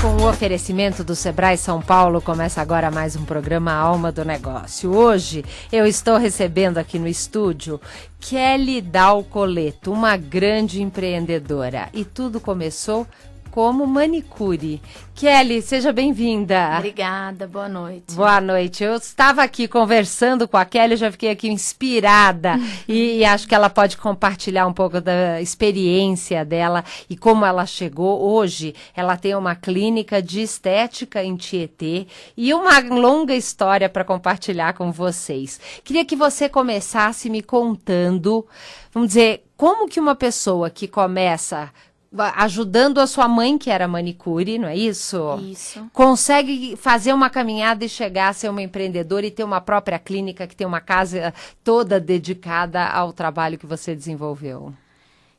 Com 0.00 0.22
o 0.22 0.28
oferecimento 0.28 1.02
do 1.02 1.16
Sebrae 1.16 1.58
São 1.58 1.82
Paulo, 1.82 2.22
começa 2.22 2.62
agora 2.62 2.88
mais 2.88 3.16
um 3.16 3.24
programa 3.24 3.72
Alma 3.72 4.12
do 4.12 4.24
Negócio. 4.24 4.94
Hoje 4.94 5.44
eu 5.72 5.84
estou 5.84 6.16
recebendo 6.18 6.78
aqui 6.78 7.00
no 7.00 7.08
estúdio 7.08 7.80
Kelly 8.20 8.80
Dalcoleto, 8.80 9.90
uma 9.90 10.16
grande 10.16 10.80
empreendedora. 10.80 11.88
E 11.92 12.04
tudo 12.04 12.38
começou 12.38 13.08
como 13.50 13.86
manicure. 13.86 14.80
Kelly, 15.14 15.60
seja 15.62 15.92
bem-vinda. 15.92 16.76
Obrigada, 16.76 17.48
boa 17.48 17.68
noite. 17.68 18.14
Boa 18.14 18.40
noite. 18.40 18.84
Eu 18.84 18.94
estava 18.94 19.42
aqui 19.42 19.66
conversando 19.66 20.46
com 20.46 20.56
a 20.56 20.64
Kelly, 20.64 20.94
já 20.94 21.10
fiquei 21.10 21.30
aqui 21.30 21.48
inspirada 21.48 22.54
e, 22.86 23.18
e, 23.18 23.24
acho 23.24 23.48
que 23.48 23.54
ela 23.54 23.68
pode 23.68 23.96
compartilhar 23.96 24.64
um 24.68 24.72
pouco 24.72 25.00
da 25.00 25.40
experiência 25.40 26.44
dela 26.44 26.84
e 27.10 27.16
como 27.16 27.44
ela 27.44 27.66
chegou. 27.66 28.20
Hoje, 28.22 28.76
ela 28.94 29.16
tem 29.16 29.34
uma 29.34 29.56
clínica 29.56 30.22
de 30.22 30.40
estética 30.40 31.24
em 31.24 31.34
Tietê 31.34 32.06
e 32.36 32.54
uma 32.54 32.78
longa 32.78 33.34
história 33.34 33.88
para 33.88 34.04
compartilhar 34.04 34.74
com 34.74 34.92
vocês. 34.92 35.60
Queria 35.82 36.04
que 36.04 36.14
você 36.14 36.48
começasse 36.48 37.28
me 37.28 37.42
contando, 37.42 38.46
vamos 38.94 39.08
dizer, 39.08 39.42
como 39.56 39.88
que 39.88 39.98
uma 39.98 40.14
pessoa 40.14 40.70
que 40.70 40.86
começa 40.86 41.72
ajudando 42.16 42.98
a 42.98 43.06
sua 43.06 43.28
mãe, 43.28 43.58
que 43.58 43.70
era 43.70 43.86
manicure, 43.86 44.58
não 44.58 44.68
é 44.68 44.76
isso? 44.76 45.38
Isso. 45.42 45.88
Consegue 45.92 46.76
fazer 46.76 47.12
uma 47.12 47.28
caminhada 47.28 47.84
e 47.84 47.88
chegar 47.88 48.28
a 48.28 48.32
ser 48.32 48.48
uma 48.48 48.62
empreendedora 48.62 49.26
e 49.26 49.30
ter 49.30 49.44
uma 49.44 49.60
própria 49.60 49.98
clínica, 49.98 50.46
que 50.46 50.56
tem 50.56 50.66
uma 50.66 50.80
casa 50.80 51.34
toda 51.62 52.00
dedicada 52.00 52.86
ao 52.86 53.12
trabalho 53.12 53.58
que 53.58 53.66
você 53.66 53.94
desenvolveu. 53.94 54.72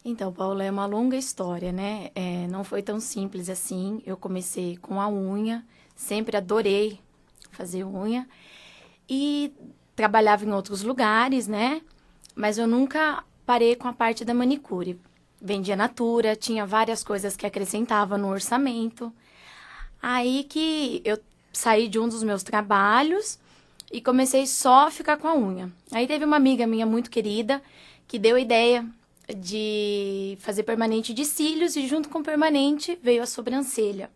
Então, 0.06 0.31
Paula, 0.31 0.64
é 0.64 0.72
uma 0.72 0.86
longa 0.86 1.17
história, 1.17 1.72
né? 1.72 2.09
É, 2.16 2.47
não 2.47 2.64
foi 2.64 2.81
tão 2.81 3.00
simples 3.00 3.50
assim. 3.50 4.02
Eu 4.06 4.16
comecei 4.16 4.78
com 4.78 5.02
a 5.02 5.09
unha, 5.09 5.66
sempre 5.95 6.38
adorei 6.38 7.00
fazer 7.52 7.84
unha. 7.84 8.28
E 9.09 9.52
trabalhava 9.95 10.45
em 10.45 10.53
outros 10.53 10.84
lugares, 10.84 11.47
né? 11.47 11.81
Mas 12.36 12.58
eu 12.58 12.67
nunca 12.67 13.23
parei 13.45 13.75
com 13.75 13.88
a 13.88 13.94
parte 13.94 14.23
da 14.23 14.34
manicure 14.34 14.97
vendia 15.41 15.75
natura, 15.75 16.35
tinha 16.35 16.65
várias 16.65 17.03
coisas 17.03 17.35
que 17.35 17.45
acrescentava 17.45 18.17
no 18.17 18.29
orçamento. 18.29 19.11
Aí 20.01 20.43
que 20.43 21.01
eu 21.03 21.17
saí 21.51 21.87
de 21.87 21.99
um 21.99 22.07
dos 22.07 22.23
meus 22.23 22.43
trabalhos 22.43 23.39
e 23.91 24.01
comecei 24.01 24.45
só 24.45 24.87
a 24.87 24.91
ficar 24.91 25.17
com 25.17 25.27
a 25.27 25.35
unha. 25.35 25.71
Aí 25.91 26.07
teve 26.07 26.25
uma 26.25 26.37
amiga 26.37 26.67
minha 26.67 26.85
muito 26.85 27.09
querida 27.09 27.61
que 28.07 28.19
deu 28.19 28.35
a 28.35 28.39
ideia 28.39 28.85
de 29.35 30.37
fazer 30.39 30.63
permanente 30.63 31.13
de 31.13 31.25
cílios 31.25 31.75
e 31.75 31.87
junto 31.87 32.09
com 32.09 32.19
o 32.19 32.23
permanente 32.23 32.97
veio 33.01 33.21
a 33.21 33.27
sobrancelha, 33.27 34.09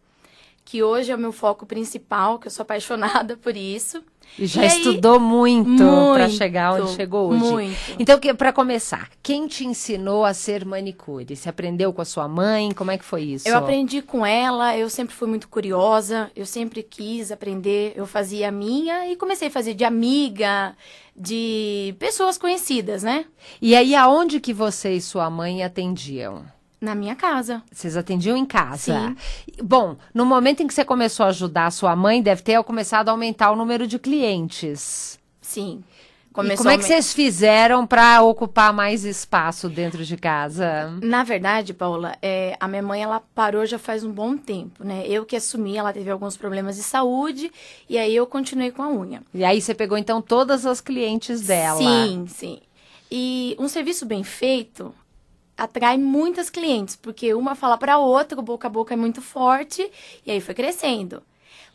que 0.66 0.82
hoje 0.82 1.12
é 1.12 1.16
o 1.16 1.20
meu 1.20 1.32
foco 1.32 1.66
principal, 1.66 2.40
que 2.40 2.48
eu 2.48 2.52
sou 2.52 2.64
apaixonada 2.64 3.38
por 3.42 3.56
isso. 3.56 4.04
E 4.38 4.46
já 4.46 4.64
e 4.64 4.68
estudou 4.68 5.16
aí, 5.16 5.20
muito, 5.20 5.84
para 6.14 6.30
chegar 6.30 6.74
onde 6.74 6.92
chegou 6.92 7.30
hoje. 7.30 7.44
Muito. 7.44 7.78
Então, 8.00 8.20
para 8.36 8.52
começar, 8.52 9.10
quem 9.22 9.48
te 9.48 9.66
ensinou 9.66 10.26
a 10.26 10.34
ser 10.34 10.66
manicure? 10.66 11.36
Você 11.36 11.50
aprendeu 11.50 11.94
com 11.94 12.02
a 12.02 12.06
sua 12.06 12.28
mãe? 12.28 12.72
Como 12.72 12.92
é 12.92 12.98
que 12.98 13.06
foi 13.06 13.24
isso? 13.24 13.48
Eu 13.48 13.56
aprendi 13.56 14.02
com 14.02 14.26
ela, 14.26 14.78
eu 14.78 14.90
sempre 14.90 15.14
fui 15.14 15.28
muito 15.28 15.48
curiosa, 15.48 16.32
eu 16.36 16.46
sempre 16.46 16.82
quis 16.82 17.32
aprender, 17.32 17.94
eu 17.96 18.06
fazia 18.06 18.50
a 18.50 18.52
minha 18.52 19.08
e 19.08 19.16
comecei 19.16 19.48
a 19.48 19.52
fazer 19.52 19.74
de 19.74 19.84
amiga, 19.84 20.76
de 21.16 21.96
pessoas 22.00 22.38
conhecidas, 22.38 23.04
né? 23.04 23.26
E 23.62 23.76
aí, 23.76 23.94
aonde 23.94 24.40
que 24.40 24.54
você 24.54 24.94
e 24.94 25.02
sua 25.02 25.30
mãe 25.30 25.64
atendiam? 25.64 26.44
Na 26.84 26.94
minha 26.94 27.16
casa. 27.16 27.64
Vocês 27.72 27.96
atendiam 27.96 28.36
em 28.36 28.46
casa? 28.46 29.16
Sim. 29.48 29.64
Bom, 29.64 29.96
no 30.14 30.26
momento 30.26 30.62
em 30.62 30.68
que 30.68 30.74
você 30.74 30.84
começou 30.84 31.26
a 31.26 31.30
ajudar 31.30 31.68
a 31.68 31.72
sua 31.72 31.96
mãe, 31.96 32.22
deve 32.22 32.42
ter 32.42 32.62
começado 32.62 33.08
a 33.08 33.14
aumentar 33.14 33.52
o 33.52 33.56
número 33.56 33.88
de 33.88 33.98
clientes. 33.98 35.18
Sim. 35.40 35.82
Começou 36.34 36.56
e 36.56 36.58
como 36.58 36.70
é 36.72 36.78
que 36.78 36.84
vocês 36.84 37.14
fizeram 37.14 37.88
para 37.88 38.22
ocupar 38.22 38.74
mais 38.74 39.06
espaço 39.06 39.70
dentro 39.70 40.04
de 40.04 40.18
casa? 40.18 40.94
Na 41.02 41.24
verdade, 41.24 41.74
Paula, 41.74 42.18
é, 42.22 42.58
a 42.60 42.68
minha 42.68 42.84
mãe 42.84 43.02
ela 43.02 43.22
parou 43.34 43.66
já 43.66 43.80
faz 43.80 44.04
um 44.04 44.12
bom 44.12 44.36
tempo, 44.36 44.84
né? 44.84 45.06
Eu 45.08 45.26
que 45.26 45.38
assumi, 45.38 45.78
ela 45.78 45.94
teve 45.94 46.10
alguns 46.10 46.36
problemas 46.36 46.76
de 46.76 46.84
saúde 46.84 47.50
e 47.88 47.98
aí 47.98 48.14
eu 48.14 48.28
continuei 48.28 48.72
com 48.72 48.84
a 48.84 48.90
unha. 48.90 49.24
E 49.34 49.46
aí 49.46 49.62
você 49.62 49.74
pegou 49.74 49.98
então 49.98 50.22
todas 50.22 50.66
as 50.66 50.82
clientes 50.82 51.40
dela? 51.40 51.78
Sim, 51.78 52.26
sim. 52.28 52.60
E 53.10 53.56
um 53.58 53.70
serviço 53.70 54.06
bem 54.06 54.24
feito, 54.24 54.94
atrai 55.58 55.98
muitas 55.98 56.50
clientes, 56.50 56.96
porque 56.96 57.34
uma 57.34 57.56
fala 57.56 57.78
para 57.78 57.98
outra, 57.98 58.40
o 58.40 58.42
boca 58.42 58.68
a 58.68 58.72
boca 58.72 58.94
é 58.94 58.98
muito 58.98 59.22
forte, 59.22 59.90
e 60.26 60.32
aí 60.32 60.42
foi 60.42 60.54
crescendo. 60.54 61.22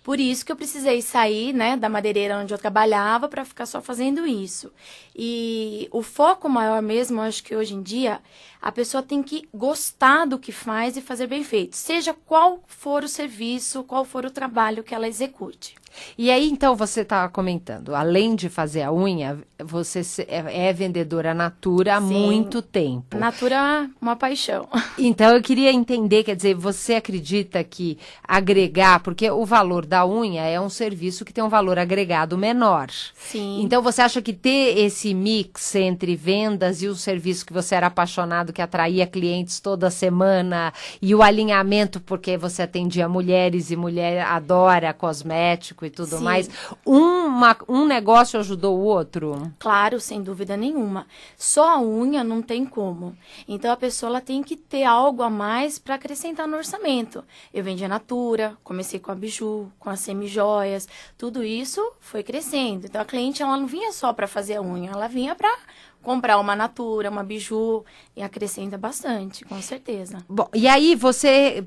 Por 0.02 0.18
isso 0.18 0.44
que 0.46 0.50
eu 0.50 0.56
precisei 0.56 1.02
sair, 1.02 1.52
né, 1.52 1.76
da 1.76 1.88
madeireira 1.88 2.38
onde 2.38 2.54
eu 2.54 2.58
trabalhava 2.58 3.28
para 3.28 3.44
ficar 3.44 3.66
só 3.66 3.82
fazendo 3.82 4.26
isso. 4.26 4.72
E 5.20 5.88
o 5.90 6.00
foco 6.00 6.48
maior 6.48 6.80
mesmo, 6.80 7.20
acho 7.20 7.42
que 7.42 7.56
hoje 7.56 7.74
em 7.74 7.82
dia, 7.82 8.20
a 8.62 8.70
pessoa 8.70 9.02
tem 9.02 9.20
que 9.20 9.48
gostar 9.52 10.26
do 10.26 10.38
que 10.38 10.52
faz 10.52 10.96
e 10.96 11.02
fazer 11.02 11.26
bem 11.26 11.42
feito, 11.42 11.76
seja 11.76 12.14
qual 12.14 12.62
for 12.68 13.02
o 13.02 13.08
serviço, 13.08 13.82
qual 13.82 14.04
for 14.04 14.24
o 14.24 14.30
trabalho 14.30 14.84
que 14.84 14.94
ela 14.94 15.08
execute. 15.08 15.74
E 16.16 16.30
aí, 16.30 16.48
então, 16.48 16.76
você 16.76 17.00
estava 17.00 17.28
comentando, 17.30 17.94
além 17.94 18.34
de 18.34 18.48
fazer 18.48 18.82
a 18.82 18.92
unha, 18.92 19.38
você 19.58 20.02
é, 20.28 20.68
é 20.68 20.72
vendedora 20.72 21.34
Natura 21.34 21.96
há 21.96 22.00
Sim, 22.00 22.26
muito 22.26 22.60
tempo. 22.60 23.16
Natura, 23.16 23.88
uma 24.00 24.16
paixão. 24.16 24.68
Então, 25.00 25.34
eu 25.34 25.40
queria 25.40 25.72
entender, 25.72 26.24
quer 26.24 26.34
dizer, 26.34 26.54
você 26.54 26.96
acredita 26.96 27.62
que 27.62 27.96
agregar, 28.22 29.00
porque 29.00 29.30
o 29.30 29.44
valor 29.46 29.86
da 29.86 30.04
unha 30.04 30.42
é 30.42 30.60
um 30.60 30.68
serviço 30.68 31.24
que 31.24 31.32
tem 31.32 31.42
um 31.42 31.48
valor 31.48 31.78
agregado 31.78 32.36
menor. 32.36 32.88
Sim. 33.14 33.60
Então, 33.62 33.80
você 33.80 34.02
acha 34.02 34.20
que 34.20 34.32
ter 34.32 34.76
esse 34.76 35.07
mix 35.14 35.74
entre 35.74 36.14
vendas 36.16 36.82
e 36.82 36.86
o 36.86 36.94
serviço 36.94 37.46
que 37.46 37.52
você 37.52 37.74
era 37.74 37.88
apaixonado, 37.88 38.52
que 38.52 38.62
atraía 38.62 39.06
clientes 39.06 39.60
toda 39.60 39.90
semana, 39.90 40.72
e 41.00 41.14
o 41.14 41.22
alinhamento, 41.22 42.00
porque 42.00 42.36
você 42.36 42.62
atendia 42.62 43.08
mulheres 43.08 43.70
e 43.70 43.76
mulher 43.76 44.24
adora 44.24 44.92
cosmético 44.92 45.84
e 45.84 45.90
tudo 45.90 46.18
Sim. 46.18 46.24
mais. 46.24 46.50
Uma, 46.84 47.56
um 47.68 47.86
negócio 47.86 48.38
ajudou 48.38 48.78
o 48.78 48.84
outro? 48.84 49.52
Claro, 49.58 50.00
sem 50.00 50.22
dúvida 50.22 50.56
nenhuma. 50.56 51.06
Só 51.36 51.76
a 51.76 51.80
unha 51.80 52.24
não 52.24 52.42
tem 52.42 52.64
como. 52.64 53.16
Então 53.46 53.72
a 53.72 53.76
pessoa 53.76 54.10
ela 54.10 54.20
tem 54.20 54.42
que 54.42 54.56
ter 54.56 54.84
algo 54.84 55.22
a 55.22 55.30
mais 55.30 55.78
para 55.78 55.94
acrescentar 55.94 56.46
no 56.46 56.56
orçamento. 56.56 57.24
Eu 57.52 57.64
vendi 57.64 57.84
a 57.84 57.88
Natura, 57.88 58.56
comecei 58.62 58.98
com 58.98 59.10
a 59.10 59.14
Biju, 59.14 59.70
com 59.78 59.90
as 59.90 60.00
semi-joias, 60.00 60.88
tudo 61.16 61.42
isso 61.42 61.80
foi 62.00 62.22
crescendo. 62.22 62.86
Então 62.86 63.00
a 63.00 63.04
cliente 63.04 63.42
ela 63.42 63.56
não 63.56 63.66
vinha 63.66 63.92
só 63.92 64.12
para 64.12 64.26
fazer 64.26 64.56
a 64.56 64.62
unha, 64.62 64.90
ela 64.98 65.08
vinha 65.08 65.34
para 65.34 65.54
comprar 66.02 66.38
uma 66.38 66.54
Natura, 66.54 67.10
uma 67.10 67.24
Biju 67.24 67.84
e 68.16 68.22
acrescenta 68.22 68.78
bastante, 68.78 69.44
com 69.44 69.60
certeza. 69.60 70.18
Bom, 70.28 70.48
e 70.54 70.68
aí 70.68 70.94
você 70.94 71.64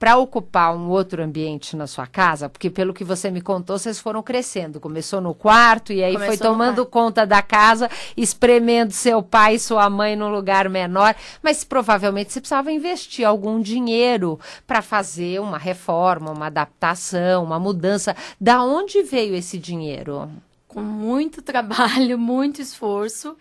para 0.00 0.16
ocupar 0.16 0.74
um 0.74 0.88
outro 0.88 1.22
ambiente 1.22 1.76
na 1.76 1.86
sua 1.86 2.06
casa, 2.06 2.48
porque 2.48 2.70
pelo 2.70 2.94
que 2.94 3.04
você 3.04 3.30
me 3.30 3.42
contou, 3.42 3.78
vocês 3.78 4.00
foram 4.00 4.22
crescendo. 4.22 4.80
Começou 4.80 5.20
no 5.20 5.34
quarto 5.34 5.92
e 5.92 6.02
aí 6.02 6.14
Começou 6.14 6.36
foi 6.38 6.46
tomando 6.48 6.86
conta 6.86 7.26
da 7.26 7.42
casa, 7.42 7.86
espremendo 8.16 8.94
seu 8.94 9.22
pai 9.22 9.56
e 9.56 9.60
sua 9.60 9.90
mãe 9.90 10.16
num 10.16 10.30
lugar 10.30 10.70
menor. 10.70 11.14
Mas 11.42 11.64
provavelmente 11.64 12.32
você 12.32 12.40
precisava 12.40 12.72
investir 12.72 13.26
algum 13.26 13.60
dinheiro 13.60 14.40
para 14.66 14.80
fazer 14.80 15.38
uma 15.38 15.58
reforma, 15.58 16.32
uma 16.32 16.46
adaptação, 16.46 17.44
uma 17.44 17.58
mudança. 17.58 18.16
Da 18.40 18.64
onde 18.64 19.02
veio 19.02 19.34
esse 19.34 19.58
dinheiro? 19.58 20.30
Com 20.70 20.80
muito 20.80 21.42
trabalho, 21.42 22.18
muito 22.18 22.62
esforço 22.62 23.36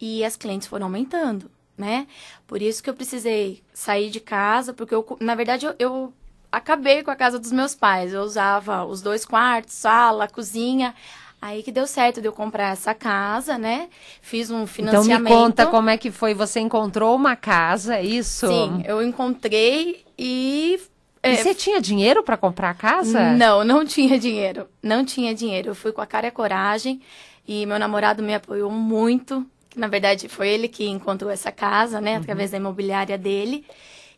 e 0.00 0.24
as 0.24 0.36
clientes 0.36 0.68
foram 0.68 0.86
aumentando 0.86 1.50
né? 1.76 2.06
Por 2.46 2.62
isso 2.62 2.82
que 2.82 2.88
eu 2.88 2.94
precisei 2.94 3.62
sair 3.72 4.10
de 4.10 4.20
casa, 4.20 4.72
porque 4.72 4.94
eu, 4.94 5.04
na 5.20 5.34
verdade, 5.34 5.66
eu, 5.66 5.74
eu 5.78 6.12
acabei 6.50 7.02
com 7.02 7.10
a 7.10 7.16
casa 7.16 7.38
dos 7.38 7.52
meus 7.52 7.74
pais. 7.74 8.12
Eu 8.12 8.22
usava 8.22 8.84
os 8.84 9.02
dois 9.02 9.24
quartos, 9.24 9.74
sala, 9.74 10.28
cozinha. 10.28 10.94
Aí 11.42 11.62
que 11.62 11.70
deu 11.70 11.86
certo 11.86 12.22
de 12.22 12.28
eu 12.28 12.32
comprar 12.32 12.72
essa 12.72 12.94
casa, 12.94 13.58
né? 13.58 13.88
Fiz 14.22 14.50
um 14.50 14.66
financiamento. 14.66 15.20
Então 15.20 15.20
me 15.20 15.28
conta 15.28 15.66
como 15.66 15.90
é 15.90 15.98
que 15.98 16.10
foi. 16.10 16.32
Você 16.32 16.60
encontrou 16.60 17.14
uma 17.14 17.36
casa, 17.36 17.96
é 17.96 18.02
isso? 18.02 18.46
Sim, 18.46 18.82
eu 18.86 19.02
encontrei 19.02 20.04
e. 20.18 20.80
E 21.24 21.28
é, 21.28 21.36
você 21.36 21.54
tinha 21.54 21.80
dinheiro 21.80 22.22
para 22.22 22.36
comprar 22.36 22.70
a 22.70 22.74
casa? 22.74 23.32
Não, 23.32 23.64
não 23.64 23.84
tinha 23.84 24.18
dinheiro. 24.18 24.68
Não 24.82 25.04
tinha 25.04 25.34
dinheiro. 25.34 25.70
Eu 25.70 25.74
fui 25.74 25.92
com 25.92 26.00
a 26.00 26.06
cara 26.06 26.26
e 26.26 26.28
a 26.28 26.32
coragem. 26.32 27.00
E 27.46 27.66
meu 27.66 27.78
namorado 27.78 28.22
me 28.22 28.34
apoiou 28.34 28.70
muito, 28.70 29.46
na 29.76 29.86
verdade 29.86 30.28
foi 30.28 30.48
ele 30.48 30.66
que 30.66 30.88
encontrou 30.88 31.30
essa 31.30 31.52
casa, 31.52 32.00
né, 32.00 32.16
através 32.16 32.50
da 32.50 32.56
imobiliária 32.56 33.18
dele. 33.18 33.66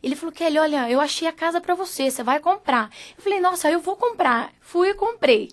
Ele 0.01 0.15
falou, 0.15 0.31
Kelly, 0.31 0.57
olha, 0.59 0.89
eu 0.89 1.01
achei 1.01 1.27
a 1.27 1.33
casa 1.33 1.59
para 1.59 1.75
você, 1.75 2.09
você 2.09 2.23
vai 2.23 2.39
comprar. 2.39 2.89
Eu 3.17 3.23
falei, 3.23 3.41
nossa, 3.41 3.69
eu 3.69 3.79
vou 3.79 3.95
comprar. 3.95 4.51
Fui 4.61 4.89
e 4.89 4.93
comprei. 4.93 5.49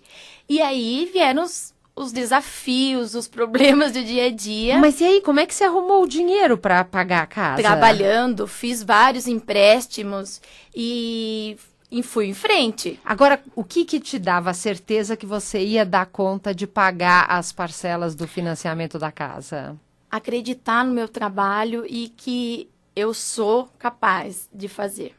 E 0.49 0.61
aí 0.61 1.11
vieram 1.12 1.43
os, 1.43 1.74
os 1.96 2.11
desafios, 2.12 3.14
os 3.14 3.29
problemas 3.29 3.93
do 3.93 4.02
dia 4.02 4.26
a 4.26 4.31
dia. 4.31 4.79
Mas 4.79 5.00
e 5.00 5.05
aí, 5.05 5.20
como 5.20 5.41
é 5.41 5.46
que 5.46 5.55
você 5.55 5.64
arrumou 5.64 6.02
o 6.02 6.08
dinheiro 6.08 6.58
para 6.58 6.85
pagar 6.85 7.23
a 7.23 7.26
casa? 7.26 7.62
Trabalhando, 7.62 8.46
fiz 8.46 8.82
vários 8.82 9.29
empréstimos 9.29 10.41
e, 10.75 11.56
e 11.91 12.02
fui 12.02 12.26
em 12.26 12.35
frente. 12.35 12.99
Agora, 13.05 13.41
o 13.55 13.62
que 13.62 13.85
que 13.85 14.00
te 14.00 14.19
dava 14.19 14.50
a 14.50 14.55
certeza 14.55 15.17
que 15.17 15.26
você 15.26 15.61
ia 15.64 15.85
dar 15.85 16.06
conta 16.06 16.55
de 16.55 16.67
pagar 16.67 17.26
as 17.29 17.52
parcelas 17.52 18.14
do 18.14 18.26
financiamento 18.26 18.99
da 18.99 19.12
casa? 19.12 19.76
Acreditar 20.11 20.85
no 20.85 20.93
meu 20.93 21.08
trabalho 21.08 21.85
e 21.88 22.08
que 22.08 22.69
eu 22.96 23.14
sou 23.14 23.69
capaz 23.79 24.49
de 24.52 24.69
fazer. 24.69 25.14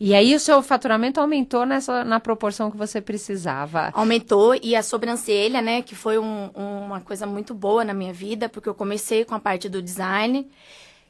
E 0.00 0.14
aí 0.14 0.34
o 0.34 0.40
seu 0.40 0.62
faturamento 0.62 1.20
aumentou 1.20 1.66
nessa, 1.66 2.02
na 2.02 2.18
proporção 2.18 2.70
que 2.70 2.76
você 2.76 3.02
precisava. 3.02 3.90
Aumentou 3.92 4.54
e 4.54 4.74
a 4.74 4.82
sobrancelha, 4.82 5.60
né, 5.60 5.82
que 5.82 5.94
foi 5.94 6.18
um, 6.18 6.48
uma 6.54 7.02
coisa 7.02 7.26
muito 7.26 7.52
boa 7.52 7.84
na 7.84 7.92
minha 7.92 8.12
vida, 8.12 8.48
porque 8.48 8.66
eu 8.66 8.74
comecei 8.74 9.26
com 9.26 9.34
a 9.34 9.38
parte 9.38 9.68
do 9.68 9.82
design, 9.82 10.50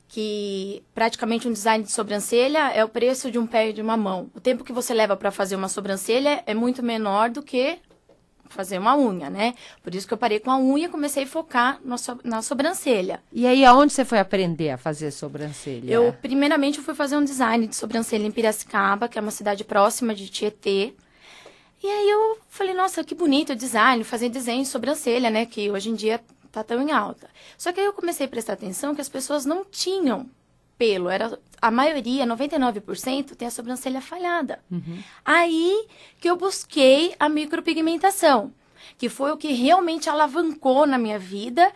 que 0.09 0.83
praticamente 0.93 1.47
um 1.47 1.53
design 1.53 1.85
de 1.85 1.93
sobrancelha 1.93 2.73
é 2.73 2.85
o 2.85 2.89
preço 2.89 3.31
de 3.31 3.39
um 3.39 3.47
pé 3.47 3.69
e 3.69 3.73
de 3.73 3.81
uma 3.81 3.97
mão. 3.97 4.29
O 4.35 4.41
tempo 4.41 4.65
que 4.65 4.73
você 4.73 4.93
leva 4.93 5.17
para 5.17 5.31
fazer 5.31 5.55
uma 5.55 5.69
sobrancelha 5.69 6.43
é 6.45 6.53
muito 6.53 6.83
menor 6.83 7.31
do 7.31 7.45
que 7.45 7.79
fazer 8.51 8.79
uma 8.79 8.97
unha, 8.97 9.31
né? 9.31 9.55
Por 9.83 9.95
isso 9.95 10.07
que 10.07 10.13
eu 10.13 10.19
parei 10.19 10.41
com 10.41 10.51
a 10.51 10.59
unha 10.59 10.87
e 10.87 10.89
comecei 10.89 11.25
a 11.25 11.27
focar 11.27 11.81
no, 11.85 11.97
na 12.25 12.43
sobrancelha. 12.43 13.23
E 13.33 13.47
aí, 13.47 13.65
aonde 13.65 13.93
você 13.93 14.05
foi 14.05 14.19
aprender 14.19 14.71
a 14.71 14.79
fazer 14.79 15.11
sobrancelha? 15.11 15.91
Eu, 15.91 16.13
primeiramente, 16.21 16.79
eu 16.79 16.85
fui 16.85 16.95
fazer 16.95 17.17
um 17.17 17.25
design 17.25 17.67
de 17.67 17.77
sobrancelha 17.77 18.27
em 18.27 18.31
Piracicaba, 18.31 19.09
que 19.09 19.19
é 19.19 19.23
uma 19.23 19.31
cidade 19.31 19.65
próxima 19.65 20.15
de 20.15 20.29
Tietê. 20.29 20.95
E 21.83 21.87
aí 21.87 22.11
eu 22.11 22.39
falei, 22.49 22.75
nossa, 22.75 23.03
que 23.03 23.15
bonito 23.15 23.53
o 23.53 23.57
design, 23.57 24.05
fazer 24.05 24.29
desenho 24.29 24.63
de 24.63 24.69
sobrancelha, 24.69 25.31
né? 25.31 25.47
Que 25.47 25.71
hoje 25.71 25.89
em 25.89 25.95
dia 25.95 26.21
tá 26.53 26.63
tão 26.63 26.83
em 26.83 26.93
alta. 26.93 27.29
Só 27.57 27.73
que 27.73 27.81
aí 27.81 27.87
eu 27.87 27.93
comecei 27.93 28.27
a 28.27 28.29
prestar 28.29 28.53
atenção 28.55 28.95
que 28.95 29.01
as 29.01 29.09
pessoas 29.09 29.47
não 29.47 29.65
tinham 29.65 30.29
pelo, 30.81 31.11
era 31.11 31.39
a 31.61 31.71
maioria, 31.71 32.25
99%, 32.25 33.37
tem 33.37 33.47
a 33.47 33.51
sobrancelha 33.51 34.01
falhada. 34.01 34.61
Uhum. 34.71 34.99
Aí 35.23 35.87
que 36.19 36.31
eu 36.31 36.37
busquei 36.37 37.15
a 37.21 37.29
micropigmentação, 37.29 38.51
que 38.97 39.11
foi 39.11 39.31
o 39.31 39.37
que 39.37 39.53
realmente 39.53 40.09
alavancou 40.09 40.87
na 40.87 40.97
minha 40.97 41.19
vida 41.19 41.71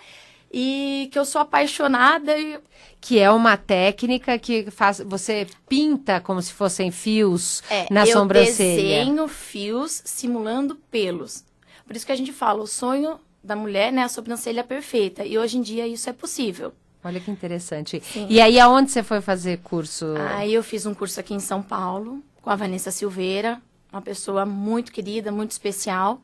e 0.51 1.11
que 1.13 1.19
eu 1.19 1.27
sou 1.27 1.43
apaixonada. 1.43 2.35
E... 2.39 2.59
Que 2.99 3.19
é 3.19 3.31
uma 3.31 3.59
técnica 3.59 4.39
que 4.39 4.71
faz, 4.71 5.03
você 5.05 5.47
pinta 5.69 6.19
como 6.19 6.41
se 6.41 6.55
fossem 6.55 6.91
fios 6.91 7.63
é, 7.69 7.87
na 7.91 8.07
eu 8.07 8.13
sobrancelha. 8.15 8.71
Eu 8.71 9.05
desenho 9.05 9.29
fios 9.29 10.01
simulando 10.07 10.77
pelos. 10.91 11.45
Por 11.87 11.95
isso 11.95 12.07
que 12.07 12.13
a 12.13 12.17
gente 12.17 12.33
fala, 12.33 12.63
o 12.63 12.67
sonho 12.67 13.21
da 13.43 13.55
mulher, 13.55 13.93
né, 13.93 14.05
a 14.05 14.09
sobrancelha 14.09 14.65
perfeita. 14.65 15.27
E 15.27 15.37
hoje 15.37 15.59
em 15.59 15.61
dia 15.61 15.87
isso 15.87 16.09
é 16.09 16.13
possível. 16.15 16.73
Olha 17.05 17.21
que 17.21 17.31
interessante. 17.31 18.03
Sim. 18.03 18.27
E 18.31 18.41
aí, 18.41 18.59
aonde 18.59 18.91
você 18.91 19.03
foi 19.03 19.21
fazer 19.21 19.59
curso? 19.59 20.15
Aí 20.35 20.55
eu 20.55 20.63
fiz 20.63 20.87
um 20.87 20.95
curso 20.95 21.21
aqui 21.21 21.35
em 21.35 21.41
São 21.41 21.63
Paulo, 21.63 22.23
com 22.41 22.49
a 22.49 22.57
Vanessa 22.57 22.91
Silveira, 22.91 23.61
uma 23.93 24.01
pessoa 24.01 24.47
muito 24.47 24.91
querida, 24.91 25.31
muito 25.31 25.51
especial. 25.51 26.21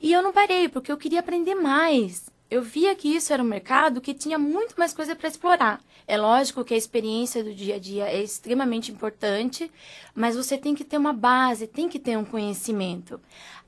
E 0.00 0.12
eu 0.12 0.22
não 0.22 0.32
parei, 0.32 0.68
porque 0.68 0.92
eu 0.92 0.96
queria 0.96 1.20
aprender 1.20 1.54
mais. 1.54 2.30
Eu 2.50 2.62
via 2.62 2.94
que 2.94 3.08
isso 3.08 3.32
era 3.32 3.42
um 3.42 3.46
mercado 3.46 4.00
que 4.00 4.12
tinha 4.12 4.38
muito 4.38 4.74
mais 4.76 4.92
coisa 4.92 5.16
para 5.16 5.28
explorar. 5.28 5.80
É 6.06 6.18
lógico 6.18 6.64
que 6.64 6.74
a 6.74 6.76
experiência 6.76 7.42
do 7.42 7.54
dia 7.54 7.76
a 7.76 7.78
dia 7.78 8.04
é 8.04 8.22
extremamente 8.22 8.92
importante, 8.92 9.70
mas 10.14 10.36
você 10.36 10.58
tem 10.58 10.74
que 10.74 10.84
ter 10.84 10.98
uma 10.98 11.14
base, 11.14 11.66
tem 11.66 11.88
que 11.88 11.98
ter 11.98 12.18
um 12.18 12.24
conhecimento. 12.24 13.18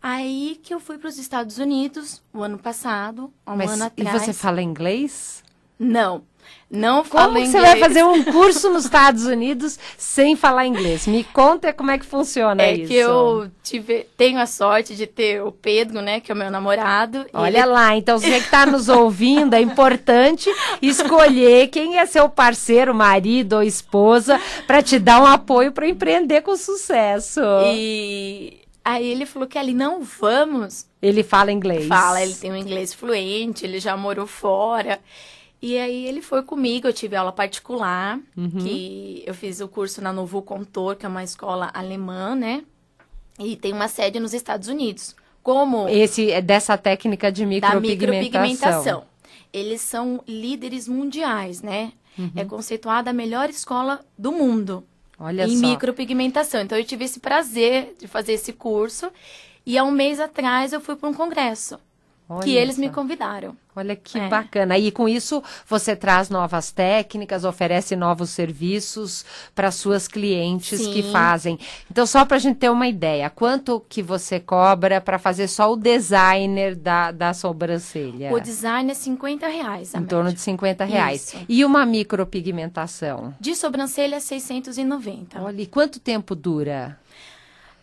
Aí 0.02 0.60
que 0.62 0.74
eu 0.74 0.80
fui 0.80 0.98
para 0.98 1.08
os 1.08 1.16
Estados 1.16 1.56
Unidos, 1.56 2.22
o 2.32 2.42
ano 2.42 2.58
passado, 2.58 3.32
um 3.46 3.56
mas, 3.56 3.70
ano 3.70 3.84
atrás. 3.84 4.22
E 4.22 4.26
você 4.26 4.32
fala 4.34 4.60
inglês? 4.60 5.42
Não. 5.78 6.22
Não 6.70 7.04
falo 7.04 7.26
como 7.26 7.38
inglês. 7.38 7.52
você 7.52 7.60
vai 7.60 7.78
fazer 7.78 8.04
um 8.04 8.24
curso 8.24 8.68
nos 8.70 8.84
Estados 8.84 9.26
Unidos 9.26 9.78
sem 9.96 10.34
falar 10.34 10.66
inglês? 10.66 11.06
Me 11.06 11.22
conta 11.22 11.72
como 11.72 11.90
é 11.90 11.98
que 11.98 12.04
funciona 12.04 12.62
é 12.62 12.72
isso. 12.72 12.84
É 12.84 12.86
que 12.86 12.94
eu 12.94 13.50
tive, 13.62 14.06
tenho 14.16 14.40
a 14.40 14.46
sorte 14.46 14.96
de 14.96 15.06
ter 15.06 15.42
o 15.42 15.52
Pedro, 15.52 16.00
né, 16.02 16.20
que 16.20 16.32
é 16.32 16.34
o 16.34 16.38
meu 16.38 16.50
namorado. 16.50 17.26
Olha 17.32 17.58
ele... 17.58 17.66
lá, 17.66 17.96
então 17.96 18.18
você 18.18 18.30
que 18.30 18.46
está 18.46 18.66
nos 18.66 18.88
ouvindo, 18.88 19.54
é 19.54 19.60
importante 19.60 20.50
escolher 20.82 21.68
quem 21.68 21.98
é 21.98 22.06
seu 22.06 22.28
parceiro, 22.28 22.94
marido 22.94 23.54
ou 23.54 23.62
esposa, 23.62 24.40
para 24.66 24.82
te 24.82 24.98
dar 24.98 25.22
um 25.22 25.26
apoio 25.26 25.70
para 25.70 25.86
empreender 25.88 26.42
com 26.42 26.56
sucesso. 26.56 27.40
E 27.72 28.58
aí 28.84 29.06
ele 29.06 29.26
falou 29.26 29.48
que 29.48 29.58
ali 29.58 29.74
não 29.74 30.02
vamos. 30.02 30.86
Ele 31.00 31.22
fala 31.22 31.52
inglês. 31.52 31.86
Fala, 31.86 32.22
ele 32.22 32.34
tem 32.34 32.50
um 32.50 32.56
inglês 32.56 32.92
fluente, 32.92 33.64
ele 33.64 33.78
já 33.78 33.96
morou 33.96 34.26
fora. 34.26 34.98
E 35.60 35.78
aí 35.78 36.06
ele 36.06 36.20
foi 36.20 36.42
comigo, 36.42 36.86
eu 36.86 36.92
tive 36.92 37.16
aula 37.16 37.32
particular, 37.32 38.20
uhum. 38.36 38.50
que 38.50 39.22
eu 39.26 39.34
fiz 39.34 39.60
o 39.60 39.68
curso 39.68 40.02
na 40.02 40.12
Novo 40.12 40.42
Contor, 40.42 40.96
que 40.96 41.06
é 41.06 41.08
uma 41.08 41.24
escola 41.24 41.70
alemã, 41.72 42.34
né? 42.34 42.62
E 43.38 43.56
tem 43.56 43.72
uma 43.72 43.88
sede 43.88 44.20
nos 44.20 44.34
Estados 44.34 44.68
Unidos. 44.68 45.16
Como 45.42 45.88
esse 45.88 46.30
é 46.30 46.40
dessa 46.40 46.76
técnica 46.76 47.30
de 47.30 47.44
micropigmentação. 47.44 47.80
Da 47.80 48.16
micropigmentação. 48.16 49.04
Eles 49.52 49.80
são 49.80 50.22
líderes 50.26 50.88
mundiais, 50.88 51.62
né? 51.62 51.92
Uhum. 52.18 52.30
É 52.36 52.44
conceituada 52.44 53.10
a 53.10 53.12
melhor 53.12 53.48
escola 53.50 54.00
do 54.18 54.32
mundo. 54.32 54.84
Olha 55.18 55.46
em 55.46 55.56
só. 55.56 55.66
micropigmentação. 55.66 56.60
Então 56.60 56.76
eu 56.76 56.84
tive 56.84 57.04
esse 57.04 57.20
prazer 57.20 57.94
de 57.98 58.06
fazer 58.06 58.32
esse 58.32 58.52
curso 58.52 59.10
e 59.64 59.78
há 59.78 59.84
um 59.84 59.90
mês 59.90 60.20
atrás 60.20 60.72
eu 60.72 60.80
fui 60.80 60.96
para 60.96 61.08
um 61.08 61.14
congresso. 61.14 61.78
Olha 62.28 62.42
que 62.42 62.56
eles 62.56 62.78
me 62.78 62.88
convidaram. 62.88 63.54
Olha 63.76 63.94
que 63.96 64.18
é. 64.18 64.28
bacana. 64.28 64.78
E 64.78 64.90
com 64.90 65.08
isso 65.08 65.42
você 65.66 65.96
traz 65.96 66.30
novas 66.30 66.70
técnicas, 66.70 67.44
oferece 67.44 67.96
novos 67.96 68.30
serviços 68.30 69.24
para 69.54 69.70
suas 69.70 70.08
clientes 70.08 70.80
Sim. 70.80 70.92
que 70.92 71.02
fazem. 71.10 71.58
Então, 71.90 72.06
só 72.06 72.24
para 72.24 72.36
a 72.36 72.40
gente 72.40 72.56
ter 72.56 72.70
uma 72.70 72.86
ideia, 72.86 73.28
quanto 73.28 73.84
que 73.88 74.00
você 74.00 74.38
cobra 74.38 75.00
para 75.00 75.18
fazer 75.18 75.48
só 75.48 75.72
o 75.72 75.76
designer 75.76 76.76
da, 76.76 77.10
da 77.10 77.34
sobrancelha? 77.34 78.32
O 78.32 78.40
design 78.40 78.90
é 78.90 78.94
50 78.94 79.46
reais. 79.48 79.92
em 79.94 79.98
média. 79.98 80.08
torno 80.08 80.32
de 80.32 80.40
50 80.40 80.84
reais. 80.84 81.34
Isso. 81.34 81.44
E 81.48 81.64
uma 81.64 81.84
micropigmentação? 81.84 83.34
De 83.40 83.54
sobrancelha, 83.54 84.20
690. 84.20 85.42
Olha, 85.42 85.60
e 85.60 85.66
quanto 85.66 85.98
tempo 85.98 86.34
dura? 86.34 86.98